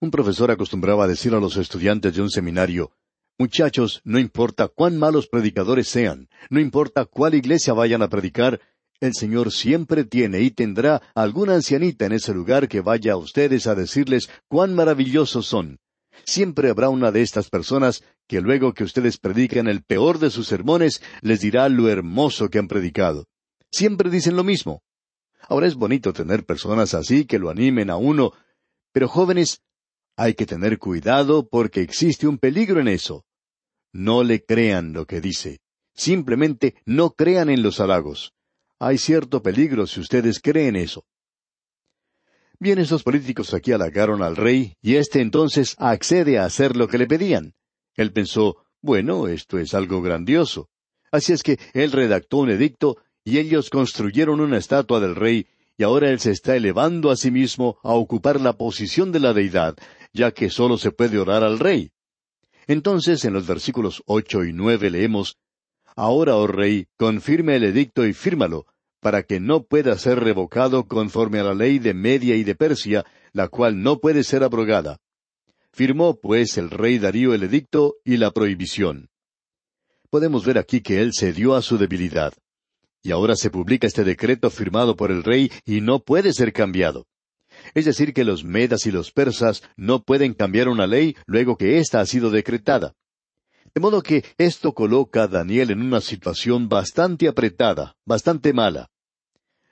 Un 0.00 0.10
profesor 0.10 0.50
acostumbraba 0.50 1.04
a 1.04 1.08
decir 1.08 1.34
a 1.34 1.40
los 1.40 1.58
estudiantes 1.58 2.14
de 2.14 2.22
un 2.22 2.30
seminario, 2.30 2.90
Muchachos, 3.38 4.02
no 4.04 4.18
importa 4.18 4.68
cuán 4.68 4.98
malos 4.98 5.26
predicadores 5.26 5.88
sean, 5.88 6.28
no 6.50 6.60
importa 6.60 7.06
cuál 7.06 7.34
iglesia 7.34 7.72
vayan 7.72 8.02
a 8.02 8.08
predicar, 8.10 8.60
el 9.00 9.14
Señor 9.14 9.50
siempre 9.50 10.04
tiene 10.04 10.42
y 10.42 10.50
tendrá 10.50 11.00
alguna 11.14 11.54
ancianita 11.54 12.04
en 12.04 12.12
ese 12.12 12.34
lugar 12.34 12.68
que 12.68 12.82
vaya 12.82 13.14
a 13.14 13.16
ustedes 13.16 13.66
a 13.66 13.74
decirles 13.74 14.28
cuán 14.46 14.74
maravillosos 14.74 15.46
son. 15.46 15.78
Siempre 16.24 16.68
habrá 16.68 16.90
una 16.90 17.12
de 17.12 17.22
estas 17.22 17.48
personas 17.48 18.04
que 18.28 18.42
luego 18.42 18.74
que 18.74 18.84
ustedes 18.84 19.16
prediquen 19.16 19.68
el 19.68 19.82
peor 19.84 20.18
de 20.18 20.28
sus 20.28 20.46
sermones 20.46 21.00
les 21.22 21.40
dirá 21.40 21.70
lo 21.70 21.88
hermoso 21.88 22.50
que 22.50 22.58
han 22.58 22.68
predicado 22.68 23.26
siempre 23.70 24.10
dicen 24.10 24.36
lo 24.36 24.44
mismo. 24.44 24.82
Ahora 25.48 25.66
es 25.66 25.74
bonito 25.74 26.12
tener 26.12 26.44
personas 26.44 26.94
así 26.94 27.24
que 27.24 27.38
lo 27.38 27.50
animen 27.50 27.90
a 27.90 27.96
uno, 27.96 28.32
pero 28.92 29.08
jóvenes, 29.08 29.62
hay 30.16 30.34
que 30.34 30.46
tener 30.46 30.78
cuidado 30.78 31.48
porque 31.48 31.80
existe 31.80 32.26
un 32.26 32.38
peligro 32.38 32.80
en 32.80 32.88
eso. 32.88 33.24
No 33.92 34.22
le 34.22 34.44
crean 34.44 34.92
lo 34.92 35.06
que 35.06 35.20
dice. 35.20 35.60
Simplemente 35.94 36.74
no 36.84 37.10
crean 37.10 37.50
en 37.50 37.62
los 37.62 37.80
halagos. 37.80 38.32
Hay 38.78 38.98
cierto 38.98 39.42
peligro 39.42 39.86
si 39.86 40.00
ustedes 40.00 40.40
creen 40.40 40.76
eso. 40.76 41.04
Bien, 42.58 42.78
esos 42.78 43.02
políticos 43.02 43.54
aquí 43.54 43.72
halagaron 43.72 44.22
al 44.22 44.36
rey, 44.36 44.76
y 44.82 44.96
éste 44.96 45.20
entonces 45.20 45.74
accede 45.78 46.38
a 46.38 46.44
hacer 46.44 46.76
lo 46.76 46.88
que 46.88 46.98
le 46.98 47.06
pedían. 47.06 47.54
Él 47.96 48.12
pensó, 48.12 48.56
bueno, 48.82 49.28
esto 49.28 49.58
es 49.58 49.72
algo 49.72 50.02
grandioso. 50.02 50.68
Así 51.10 51.32
es 51.32 51.42
que 51.42 51.58
él 51.72 51.92
redactó 51.92 52.38
un 52.38 52.50
edicto 52.50 52.98
y 53.24 53.38
ellos 53.38 53.70
construyeron 53.70 54.40
una 54.40 54.58
estatua 54.58 55.00
del 55.00 55.14
rey, 55.14 55.46
y 55.76 55.82
ahora 55.82 56.10
él 56.10 56.20
se 56.20 56.30
está 56.30 56.56
elevando 56.56 57.10
a 57.10 57.16
sí 57.16 57.30
mismo 57.30 57.78
a 57.82 57.94
ocupar 57.94 58.40
la 58.40 58.54
posición 58.54 59.12
de 59.12 59.20
la 59.20 59.32
deidad, 59.32 59.76
ya 60.12 60.32
que 60.32 60.50
sólo 60.50 60.78
se 60.78 60.90
puede 60.90 61.18
orar 61.18 61.42
al 61.44 61.58
rey. 61.58 61.90
Entonces, 62.66 63.24
en 63.24 63.32
los 63.32 63.46
versículos 63.46 64.02
ocho 64.06 64.44
y 64.44 64.52
nueve 64.52 64.90
leemos 64.90 65.38
Ahora, 65.96 66.36
oh 66.36 66.46
rey, 66.46 66.86
confirme 66.96 67.56
el 67.56 67.64
edicto 67.64 68.06
y 68.06 68.12
fírmalo, 68.12 68.66
para 69.00 69.22
que 69.22 69.40
no 69.40 69.64
pueda 69.64 69.96
ser 69.98 70.20
revocado 70.20 70.86
conforme 70.86 71.40
a 71.40 71.44
la 71.44 71.54
ley 71.54 71.78
de 71.78 71.94
Media 71.94 72.36
y 72.36 72.44
de 72.44 72.54
Persia, 72.54 73.04
la 73.32 73.48
cual 73.48 73.82
no 73.82 73.98
puede 73.98 74.24
ser 74.24 74.42
abrogada. 74.42 74.98
Firmó, 75.72 76.18
pues, 76.20 76.58
el 76.58 76.70
rey 76.70 76.98
Darío 76.98 77.34
el 77.34 77.42
edicto 77.42 77.96
y 78.04 78.16
la 78.16 78.30
prohibición. 78.30 79.08
Podemos 80.10 80.44
ver 80.44 80.58
aquí 80.58 80.80
que 80.80 81.00
él 81.00 81.12
cedió 81.14 81.54
a 81.54 81.62
su 81.62 81.78
debilidad. 81.78 82.32
Y 83.02 83.12
ahora 83.12 83.36
se 83.36 83.50
publica 83.50 83.86
este 83.86 84.04
decreto 84.04 84.50
firmado 84.50 84.96
por 84.96 85.10
el 85.10 85.22
rey 85.22 85.50
y 85.64 85.80
no 85.80 86.00
puede 86.00 86.32
ser 86.32 86.52
cambiado. 86.52 87.06
Es 87.74 87.84
decir, 87.84 88.12
que 88.12 88.24
los 88.24 88.44
medas 88.44 88.86
y 88.86 88.90
los 88.90 89.12
persas 89.12 89.62
no 89.76 90.02
pueden 90.02 90.34
cambiar 90.34 90.68
una 90.68 90.86
ley 90.86 91.16
luego 91.26 91.56
que 91.56 91.78
ésta 91.78 92.00
ha 92.00 92.06
sido 92.06 92.30
decretada. 92.30 92.94
De 93.74 93.80
modo 93.80 94.02
que 94.02 94.24
esto 94.36 94.72
coloca 94.72 95.24
a 95.24 95.28
Daniel 95.28 95.70
en 95.70 95.82
una 95.82 96.00
situación 96.00 96.68
bastante 96.68 97.28
apretada, 97.28 97.96
bastante 98.04 98.52
mala. 98.52 98.90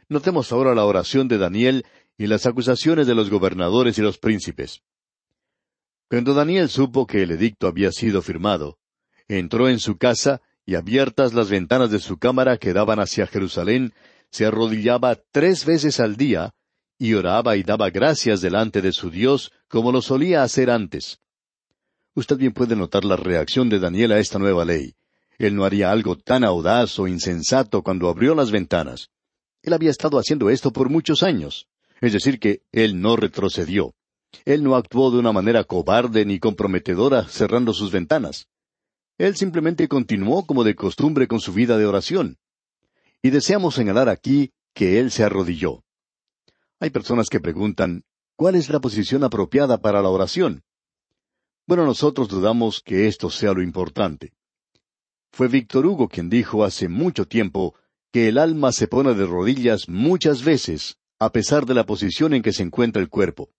Notemos 0.09 0.53
ahora 0.53 0.75
la 0.75 0.85
oración 0.85 1.29
de 1.29 1.39
Daniel 1.39 1.85
y 2.17 2.27
las 2.27 2.47
acusaciones 2.47 3.07
de 3.07 3.15
los 3.15 3.29
gobernadores 3.29 3.99
y 3.99 4.03
los 4.03 4.19
príncipes. 4.19 4.83
Cuando 6.09 6.33
Daniel 6.33 6.69
supo 6.71 7.07
que 7.07 7.23
el 7.23 7.33
edicto 7.33 7.67
había 7.67 7.93
sido 7.93 8.23
firmado, 8.23 8.79
entró 9.27 9.69
en 9.69 9.79
su 9.79 9.99
casa 9.99 10.41
y 10.69 10.75
abiertas 10.75 11.33
las 11.33 11.49
ventanas 11.49 11.91
de 11.91 11.99
su 11.99 12.19
cámara 12.19 12.59
que 12.59 12.75
daban 12.75 13.01
hacia 13.01 13.27
Jerusalén, 13.27 13.95
se 14.31 14.45
arrodillaba 14.45 15.17
tres 15.33 15.65
veces 15.65 15.99
al 15.99 16.19
día, 16.19 16.51
y 16.99 17.15
oraba 17.15 17.57
y 17.57 17.63
daba 17.63 17.89
gracias 17.89 18.43
delante 18.43 18.83
de 18.83 18.93
su 18.93 19.09
Dios, 19.09 19.51
como 19.67 19.93
lo 19.93 20.03
solía 20.03 20.43
hacer 20.43 20.69
antes. 20.69 21.21
Usted 22.15 22.37
bien 22.37 22.53
puede 22.53 22.77
notar 22.77 23.07
la 23.07 23.17
reacción 23.17 23.71
de 23.71 23.79
Daniel 23.79 24.13
a 24.13 24.19
esta 24.19 24.39
nueva 24.39 24.67
ley. 24.67 24.93
Él 25.39 25.57
no 25.57 25.65
haría 25.65 25.91
algo 25.91 26.19
tan 26.19 26.45
audaz 26.45 26.99
o 26.99 27.09
insensato 27.09 27.83
cuando 27.83 28.11
abrió 28.11 28.35
las 28.35 28.51
ventanas. 28.51 29.09
Él 29.63 29.73
había 29.73 29.89
estado 29.89 30.19
haciendo 30.19 30.51
esto 30.51 30.71
por 30.71 30.91
muchos 30.91 31.23
años. 31.23 31.67
Es 32.03 32.13
decir, 32.13 32.39
que 32.39 32.61
él 32.73 33.01
no 33.01 33.17
retrocedió. 33.17 33.95
Él 34.45 34.63
no 34.65 34.77
actuó 34.77 35.11
de 35.11 35.19
una 35.19 35.33
manera 35.33 35.65
cobarde 35.65 36.27
ni 36.27 36.39
comprometedora 36.39 37.25
cerrando 37.25 37.73
sus 37.73 37.91
ventanas. 37.91 38.49
Él 39.19 39.35
simplemente 39.37 39.89
continuó 39.89 40.47
como 40.47 40.63
de 40.63 40.77
costumbre 40.77 41.27
con 41.27 41.41
su 41.41 41.53
vida 41.53 41.77
de 41.77 41.87
oración. 41.87 42.39
Y 43.21 43.31
deseamos 43.31 43.75
señalar 43.75 44.09
aquí 44.09 44.53
que 44.73 45.01
Él 45.01 45.11
se 45.11 45.25
arrodilló. 45.25 45.85
Hay 46.79 46.91
personas 46.91 47.29
que 47.29 47.41
preguntan, 47.41 48.05
¿cuál 48.37 48.55
es 48.55 48.69
la 48.69 48.79
posición 48.79 49.25
apropiada 49.25 49.81
para 49.81 50.01
la 50.01 50.09
oración? 50.09 50.63
Bueno, 51.67 51.85
nosotros 51.85 52.29
dudamos 52.29 52.81
que 52.81 53.09
esto 53.09 53.29
sea 53.29 53.53
lo 53.53 53.61
importante. 53.61 54.33
Fue 55.33 55.49
Víctor 55.49 55.85
Hugo 55.85 56.09
quien 56.09 56.31
dijo 56.31 56.65
hace 56.65 56.89
mucho 56.89 57.27
tiempo 57.27 57.75
que 58.13 58.29
el 58.29 58.39
alma 58.39 58.71
se 58.71 58.87
pone 58.87 59.15
de 59.15 59.27
rodillas 59.27 59.89
muchas 59.89 60.45
veces, 60.45 60.97
a 61.19 61.31
pesar 61.31 61.67
de 61.67 61.75
la 61.75 61.85
posición 61.85 62.33
en 62.35 62.43
que 62.43 62.53
se 62.53 62.63
encuentra 62.63 63.03
el 63.03 63.09
cuerpo. 63.09 63.51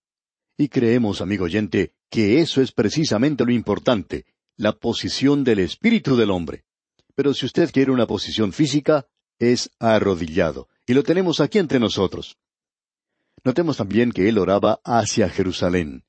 Y 0.57 0.69
creemos, 0.69 1.21
amigo 1.21 1.45
oyente, 1.45 1.93
que 2.09 2.39
eso 2.39 2.61
es 2.61 2.71
precisamente 2.71 3.45
lo 3.45 3.51
importante, 3.51 4.25
la 4.59 4.73
posición 4.73 5.45
del 5.45 5.59
espíritu 5.59 6.17
del 6.17 6.31
hombre. 6.31 6.65
Pero 7.15 7.33
si 7.33 7.45
usted 7.45 7.71
quiere 7.71 7.93
una 7.93 8.05
posición 8.05 8.51
física, 8.51 9.07
es 9.39 9.71
arrodillado. 9.79 10.67
Y 10.85 10.93
lo 10.93 11.03
tenemos 11.03 11.39
aquí 11.39 11.59
entre 11.59 11.79
nosotros. 11.79 12.37
Notemos 13.45 13.77
también 13.77 14.11
que 14.11 14.27
él 14.27 14.37
oraba 14.37 14.81
hacia 14.83 15.29
Jerusalén. 15.29 16.03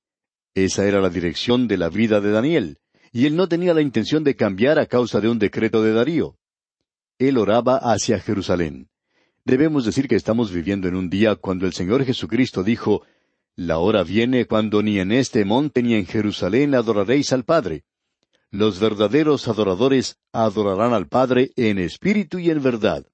Esa 0.52 0.84
era 0.84 1.00
la 1.00 1.10
dirección 1.10 1.68
de 1.68 1.78
la 1.78 1.90
vida 1.90 2.20
de 2.20 2.32
Daniel, 2.32 2.78
y 3.12 3.26
él 3.26 3.36
no 3.36 3.48
tenía 3.48 3.72
la 3.72 3.82
intención 3.82 4.24
de 4.24 4.34
cambiar 4.34 4.80
a 4.80 4.86
causa 4.86 5.20
de 5.20 5.28
un 5.28 5.38
decreto 5.38 5.84
de 5.84 5.92
Darío. 5.92 6.36
Él 7.20 7.38
oraba 7.38 7.76
hacia 7.76 8.18
Jerusalén. 8.18 8.88
Debemos 9.44 9.84
decir 9.84 10.08
que 10.08 10.16
estamos 10.16 10.50
viviendo 10.50 10.88
en 10.88 10.96
un 10.96 11.08
día 11.08 11.36
cuando 11.36 11.66
el 11.66 11.72
Señor 11.72 12.04
Jesucristo 12.04 12.64
dijo, 12.64 13.02
La 13.54 13.78
hora 13.78 14.02
viene 14.02 14.46
cuando 14.46 14.82
ni 14.82 14.98
en 14.98 15.12
este 15.12 15.44
monte 15.44 15.84
ni 15.84 15.94
en 15.94 16.06
Jerusalén 16.06 16.74
adoraréis 16.74 17.32
al 17.32 17.44
Padre. 17.44 17.84
Los 18.52 18.80
verdaderos 18.80 19.46
adoradores 19.46 20.16
adorarán 20.32 20.92
al 20.92 21.06
Padre 21.06 21.52
en 21.54 21.78
espíritu 21.78 22.40
y 22.40 22.50
en 22.50 22.60
verdad. 22.60 23.06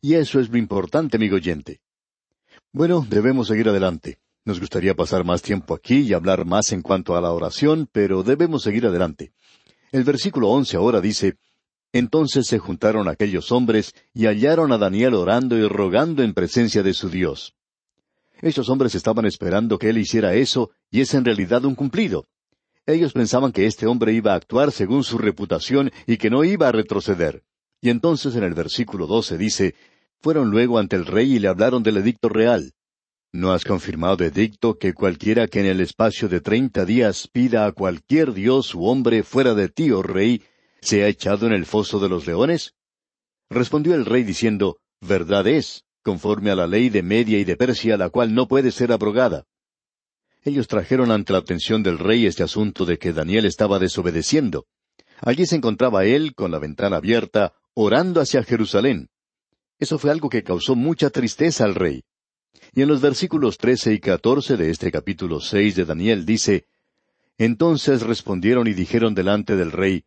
Y 0.00 0.14
eso 0.14 0.40
es 0.40 0.48
lo 0.48 0.58
importante, 0.58 1.16
amigo 1.16 1.36
oyente. 1.36 1.80
Bueno, 2.72 3.06
debemos 3.08 3.46
seguir 3.46 3.68
adelante. 3.68 4.18
Nos 4.44 4.58
gustaría 4.58 4.94
pasar 4.94 5.24
más 5.24 5.42
tiempo 5.42 5.74
aquí 5.74 6.00
y 6.00 6.12
hablar 6.12 6.44
más 6.44 6.72
en 6.72 6.82
cuanto 6.82 7.16
a 7.16 7.20
la 7.20 7.30
oración, 7.30 7.88
pero 7.90 8.24
debemos 8.24 8.64
seguir 8.64 8.84
adelante. 8.84 9.32
El 9.92 10.02
versículo 10.02 10.48
once 10.48 10.76
ahora 10.76 11.00
dice, 11.00 11.36
Entonces 11.92 12.48
se 12.48 12.58
juntaron 12.58 13.06
aquellos 13.06 13.52
hombres 13.52 13.94
y 14.12 14.26
hallaron 14.26 14.72
a 14.72 14.78
Daniel 14.78 15.14
orando 15.14 15.56
y 15.56 15.68
rogando 15.68 16.24
en 16.24 16.34
presencia 16.34 16.82
de 16.82 16.94
su 16.94 17.08
Dios. 17.08 17.54
Estos 18.42 18.68
hombres 18.68 18.96
estaban 18.96 19.24
esperando 19.24 19.78
que 19.78 19.90
él 19.90 19.98
hiciera 19.98 20.34
eso, 20.34 20.72
y 20.90 21.00
es 21.00 21.14
en 21.14 21.24
realidad 21.24 21.64
un 21.64 21.76
cumplido. 21.76 22.26
Ellos 22.86 23.12
pensaban 23.12 23.52
que 23.52 23.66
este 23.66 23.86
hombre 23.86 24.12
iba 24.12 24.32
a 24.32 24.36
actuar 24.36 24.70
según 24.70 25.04
su 25.04 25.16
reputación 25.16 25.90
y 26.06 26.18
que 26.18 26.30
no 26.30 26.44
iba 26.44 26.68
a 26.68 26.72
retroceder. 26.72 27.42
Y 27.80 27.90
entonces 27.90 28.36
en 28.36 28.44
el 28.44 28.54
versículo 28.54 29.06
doce 29.06 29.38
dice, 29.38 29.74
Fueron 30.20 30.50
luego 30.50 30.78
ante 30.78 30.96
el 30.96 31.06
rey 31.06 31.34
y 31.34 31.38
le 31.38 31.48
hablaron 31.48 31.82
del 31.82 31.98
edicto 31.98 32.28
real. 32.28 32.72
¿No 33.32 33.52
has 33.52 33.64
confirmado 33.64 34.24
edicto 34.24 34.78
que 34.78 34.94
cualquiera 34.94 35.48
que 35.48 35.60
en 35.60 35.66
el 35.66 35.80
espacio 35.80 36.28
de 36.28 36.40
treinta 36.40 36.84
días 36.84 37.28
pida 37.30 37.66
a 37.66 37.72
cualquier 37.72 38.32
dios 38.32 38.74
u 38.74 38.84
hombre 38.84 39.22
fuera 39.22 39.54
de 39.54 39.68
ti, 39.68 39.90
oh 39.90 40.02
rey, 40.02 40.42
sea 40.80 41.08
echado 41.08 41.46
en 41.46 41.52
el 41.52 41.66
foso 41.66 41.98
de 41.98 42.08
los 42.08 42.26
leones? 42.26 42.74
Respondió 43.50 43.94
el 43.94 44.06
rey 44.06 44.22
diciendo, 44.22 44.78
Verdad 45.00 45.46
es 45.46 45.84
conforme 46.02 46.50
a 46.50 46.54
la 46.54 46.66
ley 46.66 46.90
de 46.90 47.02
Media 47.02 47.38
y 47.38 47.44
de 47.44 47.56
Persia, 47.56 47.96
la 47.96 48.10
cual 48.10 48.34
no 48.34 48.46
puede 48.46 48.70
ser 48.70 48.92
abrogada. 48.92 49.46
Ellos 50.44 50.68
trajeron 50.68 51.10
ante 51.10 51.32
la 51.32 51.38
atención 51.38 51.82
del 51.82 51.98
rey 51.98 52.26
este 52.26 52.42
asunto 52.42 52.84
de 52.84 52.98
que 52.98 53.14
Daniel 53.14 53.46
estaba 53.46 53.78
desobedeciendo. 53.78 54.66
Allí 55.20 55.46
se 55.46 55.56
encontraba 55.56 56.04
él, 56.04 56.34
con 56.34 56.50
la 56.50 56.58
ventana 56.58 56.98
abierta, 56.98 57.54
orando 57.72 58.20
hacia 58.20 58.44
Jerusalén. 58.44 59.08
Eso 59.78 59.98
fue 59.98 60.10
algo 60.10 60.28
que 60.28 60.42
causó 60.42 60.76
mucha 60.76 61.08
tristeza 61.08 61.64
al 61.64 61.74
rey. 61.74 62.04
Y 62.74 62.82
en 62.82 62.88
los 62.88 63.00
versículos 63.00 63.56
trece 63.56 63.94
y 63.94 64.00
catorce 64.00 64.56
de 64.58 64.70
este 64.70 64.92
capítulo 64.92 65.40
seis 65.40 65.76
de 65.76 65.86
Daniel 65.86 66.26
dice, 66.26 66.66
Entonces 67.38 68.02
respondieron 68.02 68.66
y 68.68 68.74
dijeron 68.74 69.14
delante 69.14 69.56
del 69.56 69.72
rey, 69.72 70.04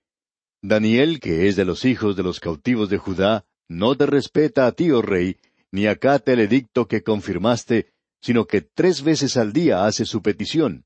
Daniel, 0.62 1.20
que 1.20 1.48
es 1.48 1.56
de 1.56 1.66
los 1.66 1.84
hijos 1.84 2.16
de 2.16 2.24
los 2.24 2.40
cautivos 2.40 2.90
de 2.90 2.98
Judá, 2.98 3.46
no 3.68 3.96
te 3.96 4.06
respeta 4.06 4.68
a 4.68 4.72
ti, 4.72 4.92
oh 4.92 5.02
rey, 5.02 5.38
ni 5.72 5.88
acate 5.88 6.34
el 6.34 6.40
edicto 6.40 6.88
que 6.88 7.04
confirmaste, 7.04 7.94
sino 8.22 8.46
que 8.46 8.62
tres 8.62 9.04
veces 9.04 9.38
al 9.38 9.54
día 9.54 9.86
hace 9.86 10.06
su 10.06 10.22
petición. 10.22 10.86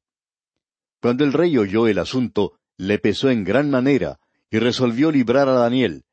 Cuando 1.02 1.24
el 1.24 1.34
rey 1.34 1.58
oyó 1.58 1.88
el 1.88 2.00
asunto, 2.00 2.60
le 2.78 3.00
pesó 3.00 3.30
en 3.30 3.44
gran 3.44 3.70
manera, 3.70 4.20
y 4.50 4.60
resolvió 4.60 5.12
librar 5.12 5.48
a 5.50 5.54
Daniel, 5.54 6.04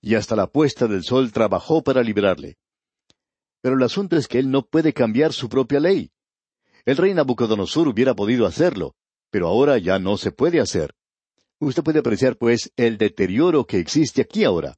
y 0.00 0.14
hasta 0.14 0.36
la 0.36 0.46
puesta 0.46 0.86
del 0.86 1.04
sol 1.04 1.32
trabajó 1.32 1.82
para 1.82 2.02
librarle. 2.02 2.56
Pero 3.60 3.76
el 3.76 3.82
asunto 3.82 4.16
es 4.16 4.28
que 4.28 4.38
él 4.38 4.50
no 4.50 4.62
puede 4.62 4.92
cambiar 4.92 5.32
su 5.32 5.48
propia 5.48 5.80
ley. 5.80 6.10
El 6.84 6.96
rey 6.96 7.12
Nabucodonosor 7.12 7.88
hubiera 7.88 8.14
podido 8.14 8.46
hacerlo, 8.46 8.94
pero 9.30 9.48
ahora 9.48 9.78
ya 9.78 9.98
no 9.98 10.16
se 10.16 10.30
puede 10.30 10.60
hacer. 10.60 10.94
Usted 11.58 11.82
puede 11.82 11.98
apreciar, 11.98 12.36
pues, 12.36 12.72
el 12.76 12.98
deterioro 12.98 13.66
que 13.66 13.78
existe 13.78 14.22
aquí 14.22 14.44
ahora. 14.44 14.76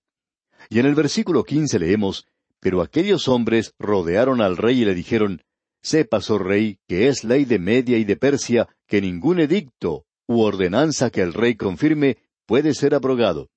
Y 0.70 0.78
en 0.78 0.86
el 0.86 0.94
versículo 0.94 1.44
quince 1.44 1.78
leemos 1.78 2.26
pero 2.60 2.82
aquellos 2.82 3.26
hombres 3.26 3.74
rodearon 3.78 4.40
al 4.42 4.56
rey 4.56 4.82
y 4.82 4.84
le 4.84 4.94
dijeron, 4.94 5.42
Sepas, 5.82 6.30
oh 6.30 6.38
rey, 6.38 6.78
que 6.86 7.08
es 7.08 7.24
ley 7.24 7.44
de 7.44 7.58
Media 7.58 7.96
y 7.96 8.04
de 8.04 8.16
Persia 8.16 8.68
que 8.86 9.00
ningún 9.00 9.40
edicto 9.40 10.04
u 10.26 10.40
ordenanza 10.40 11.10
que 11.10 11.22
el 11.22 11.32
rey 11.32 11.56
confirme 11.56 12.18
puede 12.46 12.74
ser 12.74 12.94
abrogado. 12.94 13.50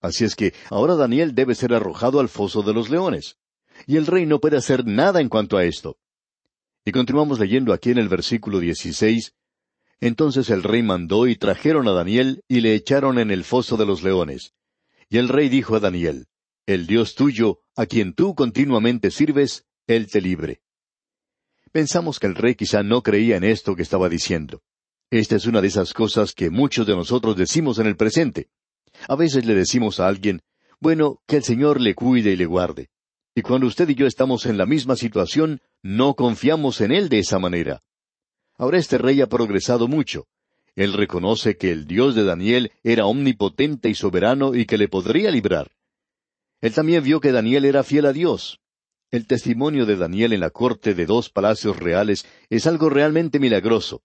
Así 0.00 0.24
es 0.24 0.36
que 0.36 0.54
ahora 0.70 0.96
Daniel 0.96 1.34
debe 1.34 1.54
ser 1.54 1.72
arrojado 1.72 2.20
al 2.20 2.28
foso 2.28 2.62
de 2.62 2.74
los 2.74 2.90
leones. 2.90 3.38
Y 3.86 3.96
el 3.96 4.06
rey 4.06 4.26
no 4.26 4.38
puede 4.40 4.56
hacer 4.56 4.86
nada 4.86 5.20
en 5.20 5.28
cuanto 5.28 5.56
a 5.56 5.64
esto. 5.64 5.96
Y 6.84 6.92
continuamos 6.92 7.38
leyendo 7.38 7.72
aquí 7.72 7.90
en 7.90 7.98
el 7.98 8.08
versículo 8.08 8.60
16. 8.60 9.34
Entonces 10.00 10.50
el 10.50 10.62
rey 10.62 10.82
mandó 10.82 11.26
y 11.26 11.36
trajeron 11.36 11.88
a 11.88 11.92
Daniel 11.92 12.42
y 12.48 12.60
le 12.60 12.74
echaron 12.74 13.18
en 13.18 13.30
el 13.30 13.44
foso 13.44 13.76
de 13.76 13.86
los 13.86 14.02
leones. 14.02 14.52
Y 15.08 15.18
el 15.18 15.28
rey 15.28 15.48
dijo 15.48 15.76
a 15.76 15.80
Daniel, 15.80 16.26
el 16.66 16.86
Dios 16.86 17.14
tuyo, 17.14 17.60
a 17.76 17.86
quien 17.86 18.14
tú 18.14 18.34
continuamente 18.34 19.10
sirves, 19.10 19.66
Él 19.86 20.10
te 20.10 20.20
libre. 20.20 20.63
Pensamos 21.74 22.20
que 22.20 22.28
el 22.28 22.36
rey 22.36 22.54
quizá 22.54 22.84
no 22.84 23.02
creía 23.02 23.36
en 23.36 23.42
esto 23.42 23.74
que 23.74 23.82
estaba 23.82 24.08
diciendo. 24.08 24.62
Esta 25.10 25.34
es 25.34 25.44
una 25.46 25.60
de 25.60 25.66
esas 25.66 25.92
cosas 25.92 26.32
que 26.32 26.48
muchos 26.48 26.86
de 26.86 26.94
nosotros 26.94 27.36
decimos 27.36 27.80
en 27.80 27.88
el 27.88 27.96
presente. 27.96 28.46
A 29.08 29.16
veces 29.16 29.44
le 29.44 29.56
decimos 29.56 29.98
a 29.98 30.06
alguien, 30.06 30.42
bueno, 30.78 31.18
que 31.26 31.38
el 31.38 31.42
Señor 31.42 31.80
le 31.80 31.96
cuide 31.96 32.30
y 32.30 32.36
le 32.36 32.46
guarde. 32.46 32.90
Y 33.34 33.42
cuando 33.42 33.66
usted 33.66 33.88
y 33.88 33.96
yo 33.96 34.06
estamos 34.06 34.46
en 34.46 34.56
la 34.56 34.66
misma 34.66 34.94
situación, 34.94 35.62
no 35.82 36.14
confiamos 36.14 36.80
en 36.80 36.92
Él 36.92 37.08
de 37.08 37.18
esa 37.18 37.40
manera. 37.40 37.82
Ahora 38.56 38.78
este 38.78 38.96
rey 38.96 39.20
ha 39.20 39.26
progresado 39.26 39.88
mucho. 39.88 40.28
Él 40.76 40.92
reconoce 40.92 41.56
que 41.56 41.72
el 41.72 41.88
Dios 41.88 42.14
de 42.14 42.22
Daniel 42.22 42.70
era 42.84 43.06
omnipotente 43.06 43.88
y 43.88 43.96
soberano 43.96 44.54
y 44.54 44.66
que 44.66 44.78
le 44.78 44.86
podría 44.86 45.32
librar. 45.32 45.72
Él 46.60 46.72
también 46.72 47.02
vio 47.02 47.20
que 47.20 47.32
Daniel 47.32 47.64
era 47.64 47.82
fiel 47.82 48.06
a 48.06 48.12
Dios. 48.12 48.60
El 49.14 49.28
testimonio 49.28 49.86
de 49.86 49.94
Daniel 49.94 50.32
en 50.32 50.40
la 50.40 50.50
corte 50.50 50.92
de 50.92 51.06
dos 51.06 51.30
palacios 51.30 51.78
reales 51.78 52.26
es 52.50 52.66
algo 52.66 52.90
realmente 52.90 53.38
milagroso. 53.38 54.02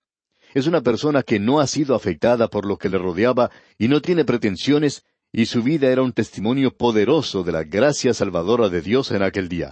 Es 0.53 0.67
una 0.67 0.81
persona 0.81 1.23
que 1.23 1.39
no 1.39 1.59
ha 1.59 1.65
sido 1.65 1.95
afectada 1.95 2.47
por 2.47 2.67
lo 2.67 2.77
que 2.77 2.89
le 2.89 2.99
rodeaba 2.99 3.49
y 3.79 3.87
no 3.87 4.03
tiene 4.03 4.23
pretensiones, 4.23 5.03
y 5.31 5.47
su 5.47 5.63
vida 5.63 5.87
era 5.87 6.03
un 6.03 6.13
testimonio 6.13 6.77
poderoso 6.77 7.41
de 7.41 7.51
la 7.51 7.63
gracia 7.63 8.13
salvadora 8.13 8.69
de 8.69 8.83
Dios 8.83 9.09
en 9.09 9.23
aquel 9.23 9.49
día. 9.49 9.71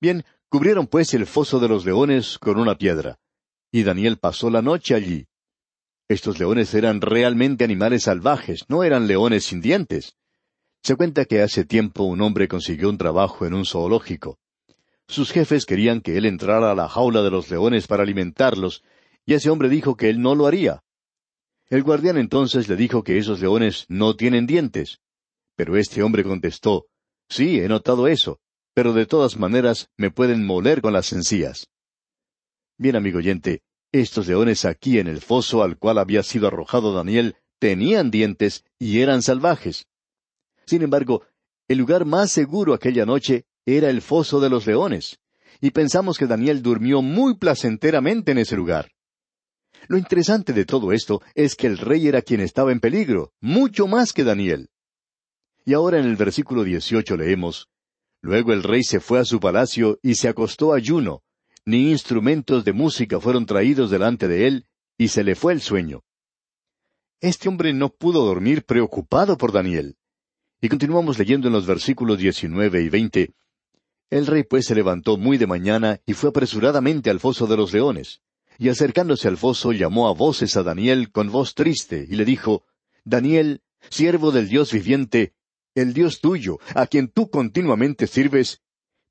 Bien, 0.00 0.24
cubrieron 0.48 0.86
pues 0.86 1.12
el 1.14 1.26
foso 1.26 1.58
de 1.58 1.66
los 1.66 1.84
leones 1.84 2.38
con 2.38 2.60
una 2.60 2.76
piedra, 2.76 3.18
y 3.72 3.82
Daniel 3.82 4.18
pasó 4.18 4.48
la 4.48 4.62
noche 4.62 4.94
allí. 4.94 5.26
Estos 6.06 6.38
leones 6.38 6.72
eran 6.74 7.00
realmente 7.00 7.64
animales 7.64 8.04
salvajes, 8.04 8.64
no 8.68 8.84
eran 8.84 9.08
leones 9.08 9.46
sin 9.46 9.60
dientes. 9.60 10.14
Se 10.84 10.96
cuenta 10.96 11.24
que 11.24 11.40
hace 11.40 11.64
tiempo 11.64 12.04
un 12.04 12.20
hombre 12.20 12.46
consiguió 12.46 12.90
un 12.90 12.98
trabajo 12.98 13.46
en 13.46 13.54
un 13.54 13.64
zoológico. 13.64 14.38
Sus 15.08 15.32
jefes 15.32 15.64
querían 15.64 16.02
que 16.02 16.18
él 16.18 16.26
entrara 16.26 16.70
a 16.70 16.74
la 16.74 16.90
jaula 16.90 17.22
de 17.22 17.30
los 17.30 17.50
leones 17.50 17.86
para 17.86 18.02
alimentarlos, 18.02 18.82
y 19.24 19.32
ese 19.32 19.48
hombre 19.48 19.70
dijo 19.70 19.96
que 19.96 20.10
él 20.10 20.20
no 20.20 20.34
lo 20.34 20.46
haría. 20.46 20.82
El 21.70 21.84
guardián 21.84 22.18
entonces 22.18 22.68
le 22.68 22.76
dijo 22.76 23.02
que 23.02 23.16
esos 23.16 23.40
leones 23.40 23.86
no 23.88 24.14
tienen 24.14 24.46
dientes. 24.46 25.00
Pero 25.56 25.78
este 25.78 26.02
hombre 26.02 26.22
contestó, 26.22 26.84
Sí, 27.30 27.60
he 27.60 27.68
notado 27.68 28.06
eso, 28.06 28.40
pero 28.74 28.92
de 28.92 29.06
todas 29.06 29.38
maneras 29.38 29.88
me 29.96 30.10
pueden 30.10 30.44
moler 30.44 30.82
con 30.82 30.92
las 30.92 31.14
encías. 31.14 31.70
Bien, 32.76 32.94
amigo 32.94 33.18
oyente, 33.18 33.62
estos 33.90 34.26
leones 34.26 34.66
aquí 34.66 34.98
en 34.98 35.08
el 35.08 35.22
foso 35.22 35.62
al 35.62 35.78
cual 35.78 35.96
había 35.96 36.22
sido 36.22 36.46
arrojado 36.46 36.92
Daniel 36.92 37.36
tenían 37.58 38.10
dientes 38.10 38.64
y 38.78 39.00
eran 39.00 39.22
salvajes. 39.22 39.86
Sin 40.66 40.82
embargo, 40.82 41.22
el 41.68 41.78
lugar 41.78 42.04
más 42.04 42.30
seguro 42.30 42.74
aquella 42.74 43.06
noche 43.06 43.44
era 43.66 43.90
el 43.90 44.02
foso 44.02 44.40
de 44.40 44.50
los 44.50 44.66
leones, 44.66 45.18
y 45.60 45.70
pensamos 45.70 46.18
que 46.18 46.26
Daniel 46.26 46.62
durmió 46.62 47.02
muy 47.02 47.36
placenteramente 47.36 48.32
en 48.32 48.38
ese 48.38 48.56
lugar. 48.56 48.90
Lo 49.88 49.98
interesante 49.98 50.52
de 50.52 50.64
todo 50.64 50.92
esto 50.92 51.22
es 51.34 51.56
que 51.56 51.66
el 51.66 51.78
rey 51.78 52.08
era 52.08 52.22
quien 52.22 52.40
estaba 52.40 52.72
en 52.72 52.80
peligro, 52.80 53.32
mucho 53.40 53.86
más 53.86 54.12
que 54.12 54.24
Daniel. 54.24 54.68
Y 55.64 55.74
ahora 55.74 55.98
en 55.98 56.06
el 56.06 56.16
versículo 56.16 56.64
dieciocho 56.64 57.16
leemos, 57.16 57.68
Luego 58.24 58.54
el 58.54 58.62
rey 58.62 58.82
se 58.82 59.00
fue 59.00 59.18
a 59.18 59.24
su 59.26 59.38
palacio 59.38 59.98
y 60.02 60.14
se 60.14 60.28
acostó 60.28 60.72
ayuno, 60.72 61.22
ni 61.66 61.90
instrumentos 61.90 62.64
de 62.64 62.72
música 62.72 63.20
fueron 63.20 63.44
traídos 63.44 63.90
delante 63.90 64.28
de 64.28 64.46
él, 64.46 64.66
y 64.96 65.08
se 65.08 65.22
le 65.24 65.34
fue 65.34 65.52
el 65.52 65.60
sueño. 65.60 66.00
Este 67.20 67.50
hombre 67.50 67.74
no 67.74 67.90
pudo 67.90 68.24
dormir 68.24 68.64
preocupado 68.64 69.36
por 69.36 69.52
Daniel. 69.52 69.98
Y 70.64 70.70
continuamos 70.70 71.18
leyendo 71.18 71.48
en 71.48 71.52
los 71.52 71.66
versículos 71.66 72.16
diecinueve 72.16 72.80
y 72.80 72.88
veinte. 72.88 73.34
El 74.08 74.26
rey 74.26 74.44
pues 74.44 74.64
se 74.64 74.74
levantó 74.74 75.18
muy 75.18 75.36
de 75.36 75.46
mañana 75.46 76.00
y 76.06 76.14
fue 76.14 76.30
apresuradamente 76.30 77.10
al 77.10 77.20
foso 77.20 77.46
de 77.46 77.58
los 77.58 77.74
leones. 77.74 78.22
Y 78.56 78.70
acercándose 78.70 79.28
al 79.28 79.36
foso 79.36 79.72
llamó 79.72 80.08
a 80.08 80.14
voces 80.14 80.56
a 80.56 80.62
Daniel 80.62 81.12
con 81.12 81.30
voz 81.30 81.54
triste 81.54 82.06
y 82.08 82.14
le 82.14 82.24
dijo, 82.24 82.64
Daniel, 83.04 83.60
siervo 83.90 84.32
del 84.32 84.48
Dios 84.48 84.72
viviente, 84.72 85.34
el 85.74 85.92
Dios 85.92 86.22
tuyo, 86.22 86.58
a 86.74 86.86
quien 86.86 87.08
tú 87.08 87.28
continuamente 87.28 88.06
sirves, 88.06 88.62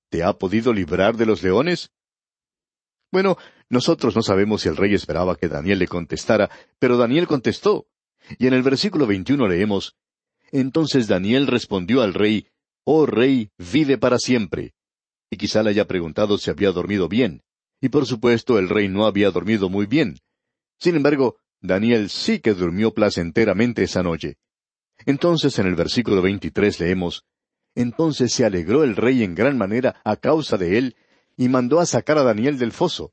¿te 0.09 0.23
ha 0.23 0.33
podido 0.33 0.73
librar 0.73 1.17
de 1.17 1.27
los 1.27 1.43
leones? 1.43 1.91
Bueno, 3.11 3.37
nosotros 3.69 4.15
no 4.15 4.23
sabemos 4.23 4.63
si 4.63 4.69
el 4.69 4.75
rey 4.75 4.95
esperaba 4.95 5.35
que 5.35 5.49
Daniel 5.49 5.77
le 5.77 5.87
contestara, 5.87 6.49
pero 6.79 6.97
Daniel 6.97 7.27
contestó. 7.27 7.85
Y 8.39 8.47
en 8.47 8.55
el 8.55 8.63
versículo 8.63 9.05
veintiuno 9.05 9.47
leemos, 9.47 9.95
entonces 10.59 11.07
Daniel 11.07 11.47
respondió 11.47 12.01
al 12.01 12.13
rey, 12.13 12.47
Oh 12.85 13.05
rey, 13.05 13.49
vive 13.57 13.97
para 13.97 14.19
siempre. 14.19 14.73
Y 15.29 15.37
quizá 15.37 15.63
le 15.63 15.71
haya 15.71 15.87
preguntado 15.87 16.37
si 16.37 16.51
había 16.51 16.71
dormido 16.71 17.09
bien. 17.09 17.41
Y 17.81 17.89
por 17.89 18.05
supuesto 18.05 18.59
el 18.59 18.69
rey 18.69 18.87
no 18.87 19.05
había 19.05 19.31
dormido 19.31 19.67
muy 19.67 19.87
bien. 19.87 20.19
Sin 20.79 20.95
embargo, 20.95 21.37
Daniel 21.59 22.09
sí 22.09 22.39
que 22.39 22.53
durmió 22.53 22.93
placenteramente 22.93 23.83
esa 23.83 24.03
noche. 24.03 24.35
Entonces 25.05 25.57
en 25.57 25.65
el 25.65 25.75
versículo 25.75 26.21
veintitrés 26.21 26.79
leemos, 26.79 27.25
Entonces 27.73 28.31
se 28.31 28.45
alegró 28.45 28.83
el 28.83 28.95
rey 28.95 29.23
en 29.23 29.33
gran 29.33 29.57
manera 29.57 30.01
a 30.03 30.17
causa 30.17 30.57
de 30.57 30.77
él, 30.77 30.95
y 31.35 31.49
mandó 31.49 31.79
a 31.79 31.87
sacar 31.87 32.19
a 32.19 32.23
Daniel 32.23 32.59
del 32.59 32.73
foso. 32.73 33.11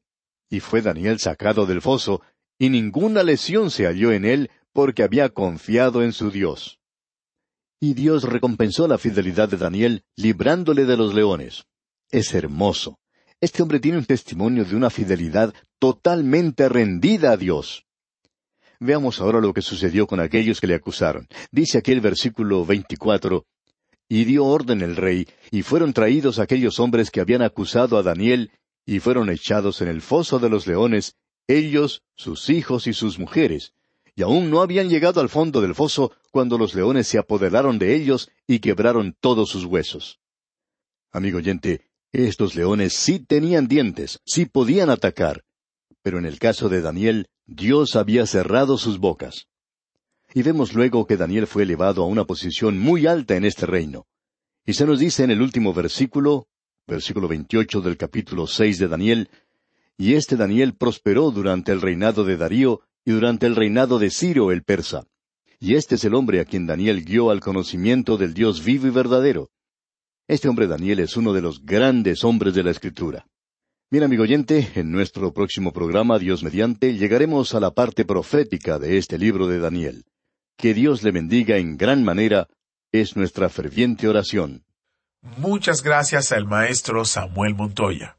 Y 0.51 0.61
fue 0.61 0.83
Daniel 0.83 1.19
sacado 1.21 1.65
del 1.65 1.81
foso, 1.81 2.21
y 2.59 2.69
ninguna 2.69 3.23
lesión 3.23 3.71
se 3.71 3.87
halló 3.87 4.13
en 4.13 4.27
él, 4.27 4.51
porque 4.73 5.03
había 5.03 5.31
confiado 5.31 6.03
en 6.03 6.13
su 6.13 6.31
Dios. 6.31 6.80
Y 7.81 7.95
Dios 7.95 8.25
recompensó 8.25 8.87
la 8.87 8.99
fidelidad 8.99 9.49
de 9.49 9.57
Daniel 9.57 10.05
librándole 10.15 10.85
de 10.85 10.99
los 10.99 11.15
leones. 11.15 11.65
Es 12.11 12.35
hermoso. 12.35 12.99
Este 13.41 13.63
hombre 13.63 13.81
tiene 13.81 13.97
un 13.97 14.05
testimonio 14.05 14.67
de 14.67 14.77
una 14.77 14.91
fidelidad 14.91 15.55
totalmente 15.79 16.69
rendida 16.69 17.33
a 17.33 17.37
Dios. 17.39 17.87
Veamos 18.81 19.21
ahora 19.21 19.41
lo 19.41 19.55
que 19.55 19.63
sucedió 19.63 20.07
con 20.07 20.21
aquellos 20.21 20.61
que 20.61 20.67
le 20.67 20.75
acusaron. 20.75 21.27
Dice 21.51 21.79
aquí 21.79 21.93
el 21.93 22.03
versículo 22.03 22.67
24, 22.67 23.47
Y 24.11 24.25
dio 24.25 24.45
orden 24.45 24.83
el 24.83 24.97
rey, 24.97 25.27
y 25.51 25.63
fueron 25.63 25.95
traídos 25.95 26.39
aquellos 26.39 26.81
hombres 26.81 27.11
que 27.11 27.21
habían 27.21 27.41
acusado 27.41 27.97
a 27.97 28.03
Daniel, 28.03 28.51
y 28.85 29.01
fueron 29.01 29.31
echados 29.31 29.81
en 29.81 29.89
el 29.89 30.03
foso 30.03 30.39
de 30.39 30.51
los 30.51 30.67
leones, 30.67 31.15
ellos, 31.47 32.03
sus 32.15 32.51
hijos 32.51 32.87
y 32.87 32.93
sus 32.93 33.19
mujeres, 33.19 33.73
y 34.21 34.23
aún 34.23 34.51
no 34.51 34.61
habían 34.61 34.91
llegado 34.91 35.23
al 35.23 35.31
fondo 35.31 35.63
del 35.63 35.75
foso 35.75 36.13
cuando 36.31 36.59
los 36.59 36.75
leones 36.75 37.09
se 37.09 37.17
apoderaron 37.17 37.79
de 37.79 37.97
ellos 37.97 38.31
y 38.47 38.59
quebraron 38.59 39.17
todos 39.19 39.49
sus 39.49 39.65
huesos. 39.65 40.21
Amigo 41.11 41.39
oyente, 41.39 41.89
estos 42.13 42.55
leones 42.55 42.93
sí 42.93 43.21
tenían 43.21 43.67
dientes, 43.67 44.21
sí 44.27 44.45
podían 44.45 44.91
atacar, 44.91 45.43
pero 46.03 46.19
en 46.19 46.27
el 46.27 46.39
caso 46.39 46.69
de 46.69 46.83
Daniel, 46.83 47.29
Dios 47.47 47.97
había 47.97 48.27
cerrado 48.27 48.77
sus 48.77 48.99
bocas. 48.99 49.47
Y 50.35 50.43
vemos 50.43 50.75
luego 50.75 51.07
que 51.07 51.17
Daniel 51.17 51.47
fue 51.47 51.63
elevado 51.63 52.03
a 52.03 52.07
una 52.07 52.27
posición 52.27 52.79
muy 52.79 53.07
alta 53.07 53.37
en 53.37 53.47
este 53.47 53.65
reino. 53.65 54.07
Y 54.67 54.75
se 54.75 54.85
nos 54.85 54.99
dice 54.99 55.25
en 55.25 55.31
el 55.31 55.41
último 55.41 55.73
versículo, 55.73 56.47
versículo 56.87 57.27
veintiocho 57.27 57.81
del 57.81 57.97
capítulo 57.97 58.47
seis 58.47 58.79
de 58.79 58.89
Daniel, 58.89 59.31
y 59.97 60.13
este 60.13 60.37
Daniel 60.37 60.75
prosperó 60.75 61.31
durante 61.31 61.73
el 61.73 61.81
reinado 61.81 62.23
de 62.25 62.37
Darío 62.37 62.83
durante 63.11 63.47
el 63.47 63.57
reinado 63.57 63.99
de 63.99 64.11
Ciro 64.11 64.53
el 64.53 64.63
persa. 64.63 65.05
Y 65.59 65.75
este 65.75 65.97
es 65.97 66.05
el 66.05 66.15
hombre 66.15 66.41
a 66.41 66.45
quien 66.45 66.67
Daniel 66.67 67.05
guió 67.05 67.31
al 67.31 67.41
conocimiento 67.41 68.17
del 68.17 68.35
Dios 68.35 68.65
vivo 68.65 68.87
y 68.87 68.91
verdadero. 68.91 69.51
Este 70.27 70.49
hombre 70.49 70.67
Daniel 70.67 71.01
es 71.01 71.17
uno 71.17 71.33
de 71.33 71.43
los 71.43 71.65
grandes 71.65 72.25
hombres 72.25 72.55
de 72.55 72.63
la 72.63 72.71
Escritura. 72.71 73.27
Bien, 73.91 74.05
amigo 74.05 74.23
oyente, 74.23 74.71
en 74.77 74.93
nuestro 74.93 75.33
próximo 75.33 75.73
programa, 75.73 76.19
Dios 76.19 76.43
mediante, 76.45 76.95
llegaremos 76.95 77.55
a 77.55 77.61
la 77.61 77.73
parte 77.73 78.05
profética 78.05 78.79
de 78.79 78.99
este 78.99 79.19
libro 79.19 79.49
de 79.49 79.59
Daniel. 79.59 80.05
Que 80.57 80.75
Dios 80.75 81.03
le 81.03 81.11
bendiga 81.11 81.57
en 81.57 81.77
gran 81.77 82.05
manera 82.05 82.49
es 82.93 83.17
nuestra 83.17 83.49
ferviente 83.49 84.09
oración. 84.09 84.65
Muchas 85.37 85.83
gracias 85.83 86.33
al 86.33 86.47
maestro 86.47 87.05
Samuel 87.05 87.55
Montoya. 87.55 88.17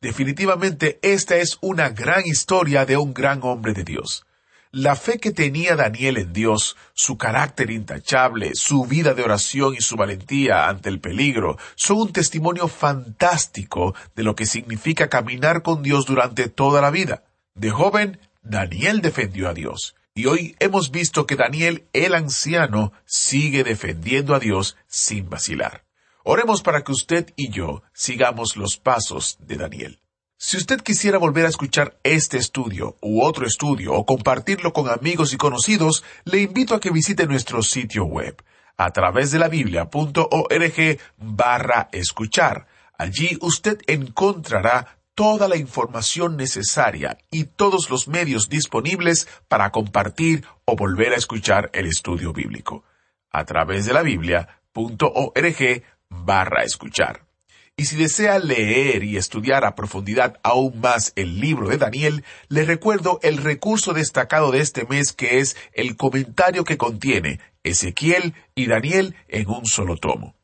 Definitivamente 0.00 0.98
esta 1.02 1.36
es 1.36 1.58
una 1.60 1.90
gran 1.90 2.26
historia 2.26 2.84
de 2.84 2.96
un 2.96 3.14
gran 3.14 3.40
hombre 3.42 3.72
de 3.72 3.84
Dios. 3.84 4.26
La 4.74 4.96
fe 4.96 5.18
que 5.18 5.32
tenía 5.32 5.76
Daniel 5.76 6.16
en 6.16 6.32
Dios, 6.32 6.78
su 6.94 7.18
carácter 7.18 7.70
intachable, 7.70 8.54
su 8.54 8.86
vida 8.86 9.12
de 9.12 9.22
oración 9.22 9.74
y 9.74 9.82
su 9.82 9.96
valentía 9.96 10.66
ante 10.66 10.88
el 10.88 10.98
peligro 10.98 11.58
son 11.74 11.98
un 11.98 12.12
testimonio 12.14 12.68
fantástico 12.68 13.94
de 14.16 14.22
lo 14.22 14.34
que 14.34 14.46
significa 14.46 15.10
caminar 15.10 15.62
con 15.62 15.82
Dios 15.82 16.06
durante 16.06 16.48
toda 16.48 16.80
la 16.80 16.90
vida. 16.90 17.22
De 17.54 17.68
joven, 17.68 18.18
Daniel 18.42 19.02
defendió 19.02 19.50
a 19.50 19.52
Dios. 19.52 19.94
Y 20.14 20.24
hoy 20.24 20.56
hemos 20.58 20.90
visto 20.90 21.26
que 21.26 21.36
Daniel, 21.36 21.84
el 21.92 22.14
anciano, 22.14 22.94
sigue 23.04 23.64
defendiendo 23.64 24.34
a 24.34 24.38
Dios 24.38 24.78
sin 24.86 25.28
vacilar. 25.28 25.84
Oremos 26.24 26.62
para 26.62 26.82
que 26.82 26.92
usted 26.92 27.34
y 27.36 27.50
yo 27.50 27.82
sigamos 27.92 28.56
los 28.56 28.78
pasos 28.78 29.36
de 29.40 29.56
Daniel. 29.56 30.01
Si 30.44 30.56
usted 30.56 30.80
quisiera 30.80 31.18
volver 31.18 31.46
a 31.46 31.50
escuchar 31.50 31.96
este 32.02 32.36
estudio 32.36 32.96
u 33.00 33.22
otro 33.22 33.46
estudio 33.46 33.92
o 33.92 34.04
compartirlo 34.04 34.72
con 34.72 34.88
amigos 34.88 35.32
y 35.32 35.36
conocidos, 35.36 36.02
le 36.24 36.40
invito 36.40 36.74
a 36.74 36.80
que 36.80 36.90
visite 36.90 37.28
nuestro 37.28 37.62
sitio 37.62 38.06
web 38.06 38.42
a 38.76 38.90
través 38.90 39.30
de 39.30 39.38
la 39.38 39.46
biblia.org 39.46 40.98
barra 41.16 41.88
escuchar. 41.92 42.66
Allí 42.98 43.38
usted 43.40 43.78
encontrará 43.86 44.98
toda 45.14 45.46
la 45.46 45.56
información 45.56 46.36
necesaria 46.36 47.18
y 47.30 47.44
todos 47.44 47.88
los 47.88 48.08
medios 48.08 48.48
disponibles 48.48 49.28
para 49.46 49.70
compartir 49.70 50.44
o 50.64 50.74
volver 50.74 51.12
a 51.12 51.18
escuchar 51.18 51.70
el 51.72 51.86
estudio 51.86 52.32
bíblico. 52.32 52.82
A 53.30 53.44
través 53.44 53.86
de 53.86 53.92
la 53.92 54.02
biblia.org 54.02 55.82
barra 56.08 56.64
escuchar. 56.64 57.31
Y 57.76 57.86
si 57.86 57.96
desea 57.96 58.38
leer 58.38 59.02
y 59.02 59.16
estudiar 59.16 59.64
a 59.64 59.74
profundidad 59.74 60.38
aún 60.42 60.80
más 60.80 61.12
el 61.16 61.40
libro 61.40 61.68
de 61.68 61.78
Daniel, 61.78 62.22
le 62.48 62.64
recuerdo 62.64 63.18
el 63.22 63.38
recurso 63.38 63.94
destacado 63.94 64.50
de 64.50 64.60
este 64.60 64.84
mes 64.84 65.12
que 65.12 65.38
es 65.38 65.56
el 65.72 65.96
comentario 65.96 66.64
que 66.64 66.76
contiene 66.76 67.40
Ezequiel 67.62 68.34
y 68.54 68.66
Daniel 68.66 69.16
en 69.28 69.48
un 69.48 69.64
solo 69.64 69.96
tomo. 69.96 70.34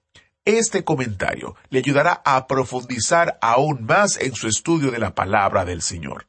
Este 0.46 0.82
comentario 0.82 1.54
le 1.68 1.80
ayudará 1.80 2.22
a 2.24 2.46
profundizar 2.46 3.38
aún 3.42 3.84
más 3.84 4.18
en 4.18 4.34
su 4.34 4.48
estudio 4.48 4.90
de 4.90 4.98
la 4.98 5.14
palabra 5.14 5.66
del 5.66 5.82
Señor. 5.82 6.26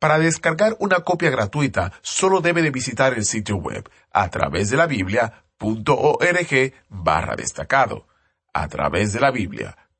Para 0.00 0.18
descargar 0.18 0.76
una 0.80 1.00
copia 1.04 1.30
gratuita, 1.30 1.92
solo 2.02 2.40
debe 2.40 2.62
de 2.62 2.70
visitar 2.72 3.14
el 3.14 3.24
sitio 3.24 3.54
web 3.58 3.88
a 4.10 4.28
través 4.30 4.70
de 4.70 4.76
la 4.76 4.88
biblia.org 4.88 6.72
barra 6.88 7.36
destacado 7.36 8.08
a 8.52 8.68
través 8.68 9.12
de 9.12 9.20
la 9.20 9.30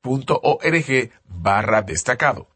biblia.org 0.03 1.11
barra 1.25 1.81
destacado. 1.81 2.49